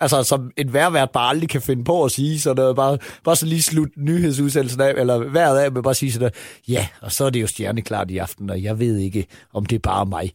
altså, 0.00 0.22
som 0.22 0.50
en 0.56 0.72
værvært 0.72 1.10
bare 1.10 1.28
aldrig 1.28 1.48
kan 1.48 1.62
finde 1.62 1.84
på 1.84 2.04
at 2.04 2.12
sige. 2.12 2.40
Så 2.40 2.54
noget. 2.54 2.76
bare, 2.76 2.98
bare 3.24 3.36
så 3.36 3.46
lige 3.46 3.62
slut 3.62 3.88
nyhedsudsendelsen 3.96 4.80
af, 4.80 4.94
eller 4.96 5.18
vejret 5.18 5.58
af, 5.58 5.72
men 5.72 5.82
bare 5.82 5.94
sige 5.94 6.12
sådan 6.12 6.30
ja, 6.68 6.88
og 7.00 7.12
så 7.12 7.24
er 7.24 7.30
det 7.30 7.42
jo 7.42 7.46
stjerneklart 7.46 8.10
i 8.10 8.18
aften, 8.18 8.50
og 8.50 8.62
jeg 8.62 8.78
ved 8.78 8.96
ikke, 8.98 9.26
om 9.54 9.66
det 9.66 9.76
er 9.76 9.80
bare 9.80 10.06
mig. 10.06 10.32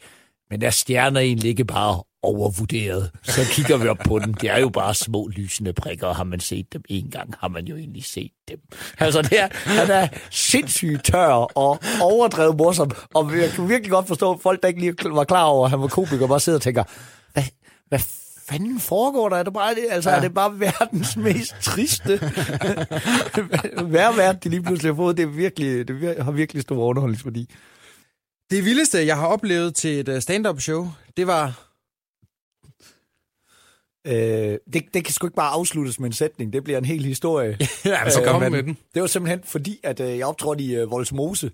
Men 0.50 0.64
er 0.64 0.70
stjerner 0.70 1.20
egentlig 1.20 1.50
ikke 1.50 1.66
bare 1.66 2.04
overvurderet? 2.24 3.12
Så 3.24 3.42
kigger 3.52 3.78
vi 3.78 3.88
op 3.88 3.98
på 4.06 4.20
den. 4.20 4.34
Det 4.42 4.50
er 4.50 4.60
jo 4.60 4.70
bare 4.70 4.94
små 4.94 5.28
lysende 5.28 5.74
prikker, 5.74 6.08
og 6.08 6.16
har 6.16 6.24
man 6.24 6.40
set 6.40 6.74
dem 6.74 6.84
en 6.90 7.10
gang, 7.10 7.34
har 7.40 7.48
man 7.48 7.66
jo 7.66 7.76
egentlig 7.76 8.04
set 8.04 8.32
dem. 8.50 8.60
Altså, 9.00 9.22
det 9.22 9.40
er, 9.40 9.48
han 9.52 9.92
er 9.92 10.08
sindssygt 10.32 11.06
tør 11.06 11.28
og 11.56 11.80
overdrevet 12.02 12.58
morsom, 12.58 12.92
og 13.14 13.38
jeg 13.38 13.50
kan 13.50 13.70
virkelig 13.70 13.92
godt 13.92 14.08
forstå, 14.08 14.34
at 14.34 14.40
folk, 14.44 14.62
der 14.62 14.68
ikke 14.68 14.80
lige 14.80 14.96
var 15.06 15.24
klar 15.24 15.44
over, 15.44 15.66
at 15.66 15.70
han 15.70 15.82
var 15.82 15.88
komiker, 15.88 16.28
bare 16.28 16.40
sidder 16.40 16.58
og 16.58 16.64
tænker, 16.64 16.84
hvad, 17.34 17.44
hvad 17.90 18.00
fanden 18.50 18.80
foregår 18.80 19.30
der? 19.30 19.38
Er 19.38 19.44
det 19.44 19.54
bare, 19.54 19.76
det? 19.76 19.86
Altså, 19.90 20.10
ja. 20.10 20.16
er 20.16 20.22
det 20.22 20.34
bare 20.34 20.60
verdens 20.60 21.18
mest 21.18 21.56
triste 21.62 22.20
værvært, 23.96 24.44
de 24.44 24.50
lige 24.50 24.62
pludselig 24.64 24.92
har 24.92 24.96
fået? 24.96 25.18
Det, 25.18 25.24
er 25.24 25.28
virkelig, 25.28 25.88
det 25.88 26.24
har 26.24 26.32
virkelig 26.32 26.62
stor 26.62 26.86
underholdningsværdi. 26.86 27.50
Det 28.52 28.66
vildeste, 28.66 29.06
jeg 29.06 29.18
har 29.18 29.28
oplevet 29.28 29.76
til 29.76 30.00
et 30.00 30.10
øh, 30.10 30.22
stand-up 30.22 30.62
show, 30.62 30.88
det 31.18 31.28
var... 31.28 31.70
Øh, 34.08 34.58
det, 34.74 34.84
det 34.94 35.06
kan 35.06 35.14
sgu 35.14 35.28
ikke 35.28 35.36
bare 35.36 35.52
afsluttes 35.52 36.00
med 36.00 36.08
en 36.08 36.14
sætning. 36.14 36.54
Det 36.54 36.64
bliver 36.64 36.78
en 36.78 36.86
hel 36.86 37.06
historie. 37.06 37.58
ja, 37.86 38.10
Så 38.10 38.22
Øh, 38.22 38.28
kom 38.28 38.42
men 38.42 38.52
med 38.52 38.64
den. 38.64 38.78
Det 38.94 39.02
var 39.02 39.08
simpelthen 39.08 39.42
fordi, 39.46 39.80
at 39.84 40.00
øh, 40.00 40.18
jeg 40.18 40.28
optrådte 40.28 40.64
i 40.64 40.76
øh, 40.76 40.92
Voldsmose, 40.92 41.52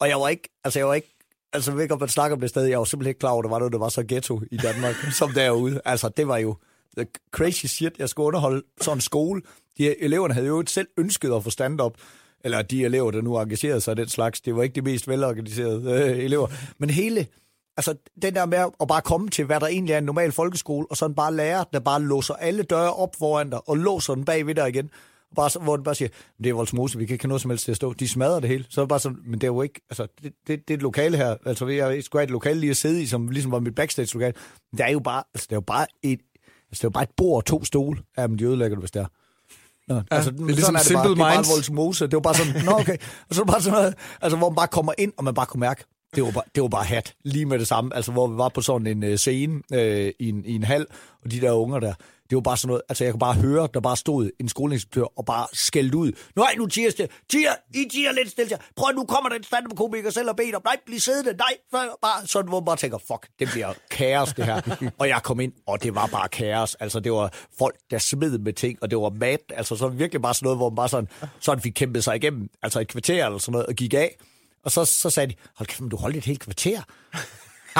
og 0.00 0.08
jeg 0.08 0.20
var 0.20 0.28
ikke, 0.28 0.48
altså 0.64 0.78
jeg 0.78 0.86
var 0.86 0.94
ikke, 0.94 1.17
altså 1.52 1.70
jeg 1.70 1.76
ved 1.76 1.82
ikke, 1.82 1.94
om 1.94 2.00
man 2.00 2.08
snakker 2.08 2.36
om 2.36 2.40
det 2.40 2.50
sted, 2.50 2.64
jeg 2.64 2.78
var 2.78 2.84
simpelthen 2.84 3.10
ikke 3.10 3.18
klar 3.18 3.30
over, 3.30 3.40
at 3.40 3.44
der 3.44 3.50
var 3.50 3.58
noget, 3.58 3.72
der 3.72 3.78
var 3.78 3.88
så 3.88 4.04
ghetto 4.08 4.40
i 4.50 4.56
Danmark, 4.56 4.94
som 5.18 5.32
derude. 5.32 5.80
Altså 5.84 6.08
det 6.08 6.28
var 6.28 6.36
jo 6.36 6.56
crazy 7.30 7.66
shit, 7.66 7.92
jeg 7.98 8.08
skulle 8.08 8.26
underholde 8.26 8.62
sådan 8.80 8.96
en 8.96 9.00
skole. 9.00 9.42
De 9.78 10.02
eleverne 10.02 10.34
havde 10.34 10.46
jo 10.46 10.64
selv 10.66 10.88
ønsket 10.96 11.32
at 11.32 11.44
få 11.44 11.50
stand-up, 11.50 11.94
eller 12.44 12.62
de 12.62 12.84
elever, 12.84 13.10
der 13.10 13.20
nu 13.20 13.38
engagerede 13.38 13.80
sig 13.80 13.92
i 13.92 13.94
den 13.94 14.08
slags, 14.08 14.40
det 14.40 14.56
var 14.56 14.62
ikke 14.62 14.74
de 14.74 14.82
mest 14.82 15.08
velorganiserede 15.08 15.92
øh, 15.92 16.24
elever. 16.24 16.46
Men 16.78 16.90
hele, 16.90 17.26
altså 17.76 17.94
den 18.22 18.34
der 18.34 18.46
med 18.46 18.58
at 18.80 18.88
bare 18.88 19.02
komme 19.02 19.28
til, 19.28 19.44
hvad 19.44 19.60
der 19.60 19.66
egentlig 19.66 19.92
er 19.92 19.98
en 19.98 20.04
normal 20.04 20.32
folkeskole, 20.32 20.86
og 20.90 20.96
sådan 20.96 21.14
bare 21.14 21.34
lære, 21.34 21.64
der 21.72 21.80
bare 21.80 22.02
låser 22.02 22.34
alle 22.34 22.62
døre 22.62 22.92
op 22.92 23.16
foran 23.18 23.50
dig, 23.50 23.68
og 23.68 23.76
låser 23.76 24.14
den 24.14 24.24
bag 24.24 24.46
ved 24.46 24.54
dig 24.54 24.68
igen. 24.68 24.90
Bare, 25.36 25.50
så- 25.50 25.58
hvor 25.58 25.76
den 25.76 25.84
bare 25.84 25.94
siger, 25.94 26.08
det 26.38 26.46
er 26.46 26.52
Voldsmose, 26.54 26.98
vi 26.98 27.06
kan 27.06 27.14
ikke 27.14 27.24
have 27.24 27.28
noget 27.28 27.42
som 27.42 27.50
helst 27.50 27.64
til 27.64 27.70
at 27.72 27.76
stå. 27.76 27.92
De 27.92 28.08
smadrer 28.08 28.40
det 28.40 28.48
hele. 28.50 28.64
Så 28.70 28.80
er 28.80 28.84
det 28.84 28.88
bare 28.88 28.98
sådan, 28.98 29.18
men 29.26 29.34
det 29.34 29.42
er 29.44 29.52
jo 29.52 29.62
ikke, 29.62 29.80
altså, 29.90 30.06
det, 30.22 30.32
det, 30.46 30.68
det 30.68 30.74
er 30.74 30.78
et 30.78 30.82
lokale 30.82 31.16
her. 31.16 31.36
Altså, 31.46 31.66
jeg 31.66 32.04
skulle 32.04 32.20
have 32.20 32.24
et 32.24 32.30
lokale 32.30 32.60
lige 32.60 32.70
at 32.70 32.76
sidde 32.76 33.02
i, 33.02 33.06
som 33.06 33.28
ligesom 33.28 33.52
var 33.52 33.60
mit 33.60 33.74
backstage-lokale. 33.74 34.34
Det 34.72 34.80
er 34.80 34.88
jo 34.90 35.00
bare, 35.00 35.22
altså, 35.34 35.46
det 35.50 35.52
er 35.52 35.56
jo 35.56 35.60
bare 35.60 35.86
et, 36.02 36.20
altså, 36.40 36.48
det 36.72 36.84
er 36.84 36.88
jo 36.88 36.90
bare 36.90 37.02
et 37.02 37.10
bord 37.16 37.36
og 37.36 37.44
to 37.44 37.64
stole. 37.64 37.98
Ja, 38.18 38.26
men 38.26 38.38
de 38.38 38.44
ødelægger 38.44 38.76
det, 38.76 38.82
hvis 38.82 38.90
det 38.90 39.02
er. 39.02 39.06
Nå, 39.88 39.94
ja, 39.94 40.02
altså, 40.10 40.30
det 40.30 40.40
er 40.40 40.44
ligesom 40.46 40.76
sådan 40.76 40.84
Simple 40.84 41.02
bare, 41.02 41.08
det 41.08 41.20
er 41.20 41.24
bare 41.24 41.36
Minds. 41.36 41.48
Voldsmose. 41.50 42.04
Det 42.06 42.12
var 42.14 42.20
bare 42.20 42.34
sådan, 42.34 42.64
nå 42.64 42.72
okay. 42.72 42.96
Og 43.28 43.34
så 43.34 43.40
er 43.40 43.44
det 43.44 43.52
bare 43.52 43.62
sådan 43.62 43.78
noget, 43.78 43.94
altså, 44.20 44.36
hvor 44.38 44.48
man 44.50 44.56
bare 44.56 44.68
kommer 44.68 44.92
ind, 44.98 45.12
og 45.16 45.24
man 45.24 45.34
bare 45.34 45.46
kunne 45.46 45.60
mærke, 45.60 45.84
det 46.14 46.22
var 46.24 46.30
bare, 46.30 46.42
det 46.54 46.62
var 46.62 46.68
bare 46.68 46.84
hat, 46.84 47.14
lige 47.24 47.46
med 47.46 47.58
det 47.58 47.66
samme. 47.68 47.96
Altså, 47.96 48.12
hvor 48.12 48.26
vi 48.26 48.36
var 48.36 48.48
på 48.48 48.60
sådan 48.60 48.86
en 48.86 49.12
uh, 49.12 49.14
scene 49.14 49.54
uh, 49.72 49.78
i, 49.78 50.12
en, 50.28 50.44
i 50.44 50.54
en 50.54 50.62
hal, 50.62 50.86
og 51.24 51.30
de 51.30 51.40
der 51.40 51.52
unger 51.52 51.80
der, 51.80 51.94
det 52.30 52.36
var 52.36 52.40
bare 52.40 52.56
sådan 52.56 52.68
noget, 52.68 52.82
altså 52.88 53.04
jeg 53.04 53.12
kunne 53.12 53.20
bare 53.20 53.34
høre, 53.34 53.68
der 53.74 53.80
bare 53.80 53.96
stod 53.96 54.30
en 54.40 54.48
skoleinspektør 54.48 55.18
og 55.18 55.24
bare 55.24 55.46
skældte 55.52 55.96
ud. 55.96 56.12
Nej, 56.36 56.54
nu 56.58 56.66
tiger 56.66 56.90
stille. 56.90 57.12
Tiger, 57.28 57.52
I 57.74 57.88
tiger 57.92 58.12
lidt 58.12 58.30
stille. 58.30 58.58
Prøv 58.76 58.94
nu 58.94 59.04
kommer 59.04 59.28
der 59.28 59.36
en 59.36 59.44
stand 59.44 59.66
på 59.70 59.76
komiker 59.76 60.10
selv 60.10 60.28
og 60.28 60.36
beder 60.36 60.56
om. 60.56 60.62
Nej, 60.64 60.76
bliv 60.86 61.00
siddende. 61.00 61.36
Nej, 61.36 61.56
så 61.70 61.96
bare 62.02 62.26
sådan, 62.26 62.48
hvor 62.48 62.60
man 62.60 62.64
bare 62.64 62.76
tænker, 62.76 62.98
fuck, 62.98 63.28
det 63.38 63.48
bliver 63.52 63.72
kaos 63.90 64.32
det 64.32 64.44
her. 64.44 64.90
og 64.98 65.08
jeg 65.08 65.22
kom 65.22 65.40
ind, 65.40 65.52
og 65.66 65.82
det 65.82 65.94
var 65.94 66.06
bare 66.06 66.28
kaos. 66.28 66.74
Altså 66.74 67.00
det 67.00 67.12
var 67.12 67.32
folk, 67.58 67.76
der 67.90 67.98
smed 67.98 68.38
med 68.38 68.52
ting, 68.52 68.78
og 68.82 68.90
det 68.90 68.98
var 68.98 69.10
mad. 69.10 69.38
Altså 69.56 69.76
så 69.76 69.88
virkelig 69.88 70.22
bare 70.22 70.34
sådan 70.34 70.46
noget, 70.46 70.58
hvor 70.58 70.70
man 70.70 70.76
bare 70.76 70.88
sådan, 70.88 71.08
sådan 71.40 71.62
fik 71.62 71.72
kæmpet 71.72 72.04
sig 72.04 72.16
igennem, 72.16 72.48
altså 72.62 72.80
et 72.80 72.88
kvarter 72.88 73.26
eller 73.26 73.38
sådan 73.38 73.52
noget, 73.52 73.66
og 73.66 73.74
gik 73.74 73.94
af. 73.94 74.16
Og 74.64 74.70
så, 74.70 74.84
så 74.84 75.10
sagde 75.10 75.26
de, 75.26 75.34
hold 75.54 75.66
kæft, 75.66 75.80
men 75.80 75.90
du 75.90 75.96
holdt 75.96 76.16
et 76.16 76.24
helt 76.24 76.40
kvarter. 76.40 76.82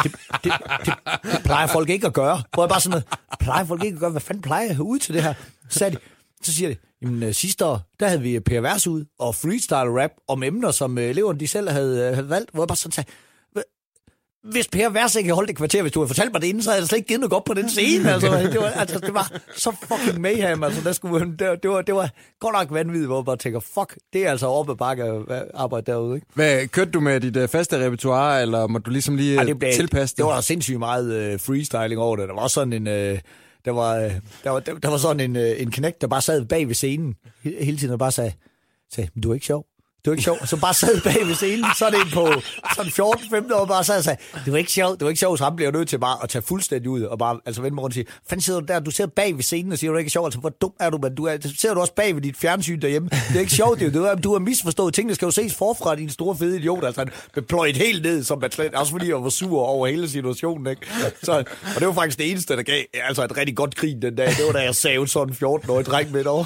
Det, 0.02 0.12
det, 0.44 0.52
det, 0.84 0.94
det, 1.22 1.42
plejer 1.44 1.66
folk 1.66 1.88
ikke 1.88 2.06
at 2.06 2.12
gøre. 2.12 2.42
Hvor 2.54 2.62
jeg 2.62 2.68
bare 2.68 2.80
sådan 2.80 2.90
noget, 2.90 3.04
plejer 3.40 3.64
folk 3.64 3.84
ikke 3.84 3.94
at 3.94 4.00
gøre? 4.00 4.10
Hvad 4.10 4.20
fanden 4.20 4.42
plejer 4.42 4.66
jeg 4.66 4.80
ud 4.80 4.98
til 4.98 5.14
det 5.14 5.22
her? 5.22 5.34
Så, 5.68 5.78
sagde 5.78 5.96
de, 5.96 6.00
så 6.42 6.52
siger 6.52 6.68
de, 6.68 6.76
jamen 7.02 7.22
øh, 7.22 7.34
sidste 7.34 7.64
år, 7.64 7.80
der 8.00 8.08
havde 8.08 8.22
vi 8.22 8.40
Per 8.40 8.60
Vers 8.60 8.86
ud 8.86 9.04
og 9.18 9.34
freestyle 9.34 10.02
rap 10.02 10.10
om 10.28 10.42
emner, 10.42 10.70
som 10.70 10.98
øh, 10.98 11.04
eleverne 11.04 11.40
de 11.40 11.46
selv 11.46 11.70
havde, 11.70 12.08
øh, 12.08 12.14
havde 12.14 12.28
valgt. 12.28 12.50
Hvor 12.52 12.62
jeg 12.62 12.68
bare 12.68 12.76
sådan 12.76 12.92
sagde, 12.92 13.10
hvis 14.44 14.68
Per 14.68 14.88
Vers 14.88 15.14
ikke 15.14 15.32
holdt 15.32 15.50
et 15.50 15.56
kvarter, 15.56 15.82
hvis 15.82 15.92
du 15.92 16.00
havde 16.00 16.08
fortalt 16.08 16.32
mig 16.32 16.42
det 16.42 16.48
inden, 16.48 16.62
så 16.62 16.70
havde 16.70 16.80
jeg 16.80 16.88
slet 16.88 16.96
ikke 16.96 17.08
givet 17.08 17.20
noget 17.20 17.30
godt 17.30 17.44
på 17.44 17.54
den 17.54 17.70
scene. 17.70 18.12
Altså, 18.12 18.28
det, 18.52 18.60
var, 18.60 18.66
altså, 18.66 18.98
det 18.98 19.14
var 19.14 19.32
så 19.56 19.76
fucking 19.82 20.20
mayhem. 20.20 20.62
Altså, 20.62 20.80
der 20.84 20.92
skulle, 20.92 21.36
det, 21.38 21.62
det, 21.62 21.70
var, 21.70 21.82
det 21.82 21.94
var 21.94 22.10
godt 22.40 22.52
nok 22.52 22.70
vanvittigt, 22.70 23.06
hvor 23.06 23.18
jeg 23.18 23.24
bare 23.24 23.36
tænker, 23.36 23.60
fuck, 23.60 23.98
det 24.12 24.26
er 24.26 24.30
altså 24.30 24.46
op 24.46 24.70
ad 24.70 24.76
bakke 24.76 25.04
arbejde 25.54 25.92
derude. 25.92 26.14
Ikke? 26.14 26.26
Hvad, 26.34 26.66
kørte 26.68 26.90
du 26.90 27.00
med 27.00 27.20
dit 27.20 27.36
uh, 27.36 27.48
faste 27.48 27.84
repertoire, 27.84 28.42
eller 28.42 28.66
må 28.66 28.78
du 28.78 28.90
ligesom 28.90 29.16
lige 29.16 29.36
Ej, 29.36 29.42
uh, 29.42 29.48
det, 29.48 29.58
blev, 29.58 29.72
tilpasse 29.72 30.12
det? 30.16 30.18
det 30.18 30.24
var 30.26 30.40
sindssygt 30.40 30.78
meget 30.78 31.34
uh, 31.34 31.40
freestyling 31.40 32.00
over 32.00 32.16
det. 32.16 32.28
Der 32.28 32.34
var 32.34 32.48
sådan 32.48 32.72
en... 32.72 32.86
Uh, 32.86 33.18
der 33.64 33.70
var, 33.70 34.04
uh, 34.04 34.12
der, 34.44 34.50
var, 34.50 34.60
der, 34.60 34.74
der 34.74 34.88
var 34.88 34.96
sådan 34.96 35.20
en, 35.20 35.36
uh, 35.36 35.62
en 35.62 35.70
knæk, 35.70 36.00
der 36.00 36.06
bare 36.06 36.22
sad 36.22 36.44
bag 36.44 36.68
ved 36.68 36.74
scenen 36.74 37.14
he- 37.46 37.64
hele 37.64 37.78
tiden 37.78 37.92
og 37.92 37.98
bare 37.98 38.12
sagde, 38.12 38.32
sagde 38.92 39.10
du 39.22 39.30
er 39.30 39.34
ikke 39.34 39.46
sjov. 39.46 39.66
Det 40.04 40.10
var 40.10 40.12
ikke 40.12 40.22
sjovt. 40.24 40.48
Så 40.48 40.56
bare 40.56 40.74
sad 40.74 41.00
bag 41.00 41.26
ved 41.26 41.34
scenen, 41.34 41.64
så 41.78 41.86
det 41.90 42.00
en 42.00 42.10
på 42.14 42.28
sådan 42.76 42.92
14-15 43.50 43.54
år, 43.54 43.64
bare 43.64 43.84
sad 43.84 43.98
og 43.98 44.04
sagde, 44.04 44.18
det 44.44 44.52
var 44.52 44.58
ikke 44.58 44.72
sjovt, 44.72 44.92
det 45.00 45.04
var 45.04 45.08
ikke 45.08 45.18
sjovt, 45.18 45.38
så 45.38 45.44
han 45.44 45.56
bliver 45.56 45.72
nødt 45.72 45.88
til 45.88 45.98
bare 45.98 46.18
at 46.22 46.28
tage 46.28 46.42
fuldstændig 46.42 46.90
ud, 46.90 47.02
og 47.02 47.18
bare 47.18 47.40
altså 47.46 47.62
vende 47.62 47.74
mig 47.74 47.82
rundt 47.82 47.92
og 47.92 47.94
sige, 47.94 48.06
fanden 48.28 48.42
sidder 48.42 48.60
du 48.60 48.66
der, 48.66 48.80
du 48.80 48.90
sidder 48.90 49.10
bag 49.16 49.36
ved 49.36 49.42
scenen 49.42 49.72
og 49.72 49.78
siger, 49.78 49.90
du 49.90 49.94
er 49.94 49.98
ikke 49.98 50.10
sjovt, 50.10 50.26
altså 50.26 50.40
hvor 50.40 50.48
dum 50.50 50.72
er 50.80 50.90
du, 50.90 50.98
men 51.02 51.14
du 51.14 51.24
er, 51.26 51.36
sidder 51.58 51.74
du 51.74 51.80
også 51.80 51.92
bag 51.94 52.14
ved 52.14 52.22
dit 52.22 52.36
fjernsyn 52.36 52.80
derhjemme, 52.82 53.08
det 53.08 53.36
er 53.36 53.40
ikke 53.40 53.52
sjovt, 53.52 53.80
det 53.80 53.96
er, 53.96 54.00
jo- 54.00 54.14
du 54.14 54.32
har 54.32 54.38
misforstået 54.38 54.94
tingene, 54.94 55.14
skal 55.14 55.26
jo 55.26 55.30
ses 55.30 55.54
forfra, 55.54 55.94
din 55.94 56.10
store 56.10 56.36
fede 56.36 56.56
idiot, 56.58 56.84
altså 56.84 57.00
han 57.00 57.08
blev 57.32 57.44
pløjet 57.44 57.76
helt 57.76 58.02
ned, 58.02 58.24
som 58.24 58.40
man 58.40 58.52
slet, 58.52 58.74
også 58.74 58.92
fordi 58.92 59.08
jeg 59.08 59.22
var 59.22 59.28
sur 59.28 59.60
over 59.62 59.86
hele 59.86 60.08
situationen, 60.08 60.66
ikke? 60.66 60.86
Så, 61.22 61.32
og 61.74 61.78
det 61.80 61.86
var 61.86 61.92
faktisk 61.94 62.18
det 62.18 62.30
eneste, 62.30 62.56
der 62.56 62.62
gav 62.62 62.82
altså 63.08 63.24
et 63.24 63.36
rigtig 63.36 63.56
godt 63.56 63.74
grin 63.74 64.02
den 64.02 64.14
dag, 64.16 64.26
det 64.26 64.46
var 64.46 64.52
da 64.52 64.58
jeg 64.58 64.74
savede 64.74 65.08
sådan 65.08 65.28
en 65.28 65.34
14-årig 65.48 65.86
dreng 65.86 66.12
midt 66.12 66.26
over. 66.26 66.44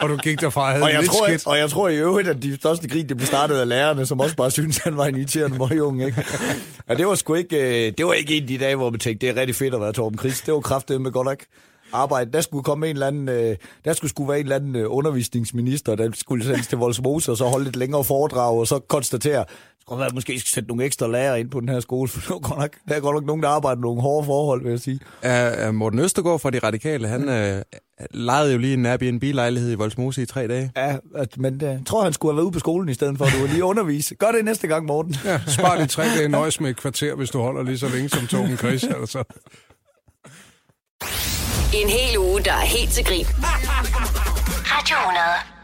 Og 0.00 0.08
du 0.08 0.16
gik 0.16 0.40
derfra 0.40 0.60
og 0.60 0.68
havde 0.68 0.82
Og 0.84 0.92
jeg, 0.92 1.00
lidt 1.00 1.10
tror, 1.12 1.26
skidt. 1.26 1.46
og 1.46 1.58
jeg 1.58 1.70
tror 1.70 1.88
i 1.88 1.96
øvrigt, 1.96 2.28
at 2.28 2.42
de 2.42 2.56
første 2.78 2.88
grin, 2.88 3.08
det 3.08 3.16
blev 3.16 3.26
startet 3.26 3.56
af 3.56 3.68
lærerne, 3.68 4.06
som 4.06 4.20
også 4.20 4.36
bare 4.36 4.50
syntes, 4.50 4.78
han 4.78 4.96
var 4.96 5.06
en 5.06 5.16
irriterende 5.16 5.58
møgung, 5.58 6.02
ikke? 6.02 6.24
Ja, 6.88 6.94
det 6.94 7.06
var 7.06 7.14
sgu 7.14 7.34
ikke, 7.34 7.86
øh, 7.86 7.92
det 7.98 8.06
var 8.06 8.12
ikke 8.12 8.36
en 8.36 8.42
af 8.42 8.48
de 8.48 8.58
dage, 8.58 8.76
hvor 8.76 8.90
man 8.90 9.00
tænkte, 9.00 9.26
det 9.26 9.36
er 9.36 9.40
rigtig 9.40 9.56
fedt 9.56 9.74
at 9.74 9.80
være 9.80 9.92
Torben 9.92 10.18
Chris. 10.18 10.40
Det 10.40 10.54
var 10.54 10.60
kraftigt 10.60 11.00
med 11.00 11.10
godt 11.10 11.24
nok 11.24 11.38
arbejde. 11.92 12.32
Der 12.32 12.40
skulle 12.40 12.64
komme 12.64 12.86
en 12.86 12.96
eller 12.96 13.06
anden, 13.06 13.28
øh, 13.28 13.56
der 13.84 13.92
skulle, 13.92 14.10
skulle 14.10 14.28
være 14.28 14.40
en 14.40 14.44
eller 14.44 14.56
anden 14.56 14.76
øh, 14.76 14.86
undervisningsminister, 14.88 15.94
der 15.94 16.10
skulle 16.14 16.44
sendes 16.44 16.66
til 16.66 16.78
Voldsmose, 16.78 17.30
og 17.30 17.36
så 17.36 17.44
holde 17.44 17.68
et 17.68 17.76
længere 17.76 18.04
foredrag, 18.04 18.58
og 18.58 18.66
så 18.66 18.78
konstatere, 18.78 19.44
skulle 19.80 19.98
være, 19.98 20.06
at 20.06 20.14
måske 20.14 20.40
skal 20.40 20.48
sætte 20.48 20.68
nogle 20.68 20.84
ekstra 20.84 21.06
lærere 21.06 21.40
ind 21.40 21.50
på 21.50 21.60
den 21.60 21.68
her 21.68 21.80
skole, 21.80 22.08
for 22.12 22.20
der 22.20 22.34
er 22.34 22.40
godt 22.40 22.58
nok, 22.58 22.70
der 22.88 22.94
er 22.94 23.00
godt 23.00 23.14
nok 23.14 23.24
nogen, 23.24 23.42
der 23.42 23.48
arbejder 23.48 23.80
nogle 23.80 24.02
hårde 24.02 24.26
forhold, 24.26 24.62
vil 24.62 24.70
jeg 24.70 24.80
sige. 24.80 25.00
Er 25.22 25.70
Morten 25.70 25.98
Østergaard 25.98 26.40
fra 26.40 26.50
De 26.50 26.58
Radikale, 26.58 27.08
han 27.08 27.28
øh, 27.28 27.62
lejede 28.10 28.52
jo 28.52 28.58
lige 28.58 28.74
en 28.74 28.86
Airbnb-lejlighed 28.86 29.72
i 29.72 29.74
Voldsmose 29.74 30.22
i 30.22 30.26
tre 30.26 30.48
dage. 30.48 30.72
Ja, 30.76 30.96
at, 31.14 31.38
men 31.38 31.60
jeg 31.60 31.80
tror, 31.86 32.02
han 32.02 32.12
skulle 32.12 32.32
have 32.32 32.36
været 32.36 32.44
ude 32.44 32.52
på 32.52 32.58
skolen 32.58 32.88
i 32.88 32.94
stedet 32.94 33.18
for, 33.18 33.24
at 33.24 33.32
du 33.32 33.40
var 33.40 33.46
lige 33.46 33.64
undervise. 33.64 34.14
Gør 34.14 34.30
det 34.30 34.44
næste 34.44 34.66
gang, 34.66 34.86
Morten. 34.86 35.14
Ja, 35.24 35.40
spar 35.46 35.76
de 35.76 35.86
tre 35.86 36.02
dage 36.02 36.28
nøjes 36.38 36.60
med 36.60 36.70
et 36.70 36.76
kvarter, 36.76 37.14
hvis 37.14 37.30
du 37.30 37.40
holder 37.40 37.62
lige 37.62 37.78
så 37.78 37.88
længe 37.88 38.08
som 38.08 38.26
Torben 38.26 38.56
Chris. 38.56 38.84
Altså. 38.84 39.24
En 41.72 41.88
hel 41.88 42.18
uge, 42.18 42.40
der 42.44 42.52
er 42.52 42.60
helt 42.60 42.92
til 42.92 43.04
grin. 43.04 43.26
Radio 44.66 44.96
100. 44.96 45.57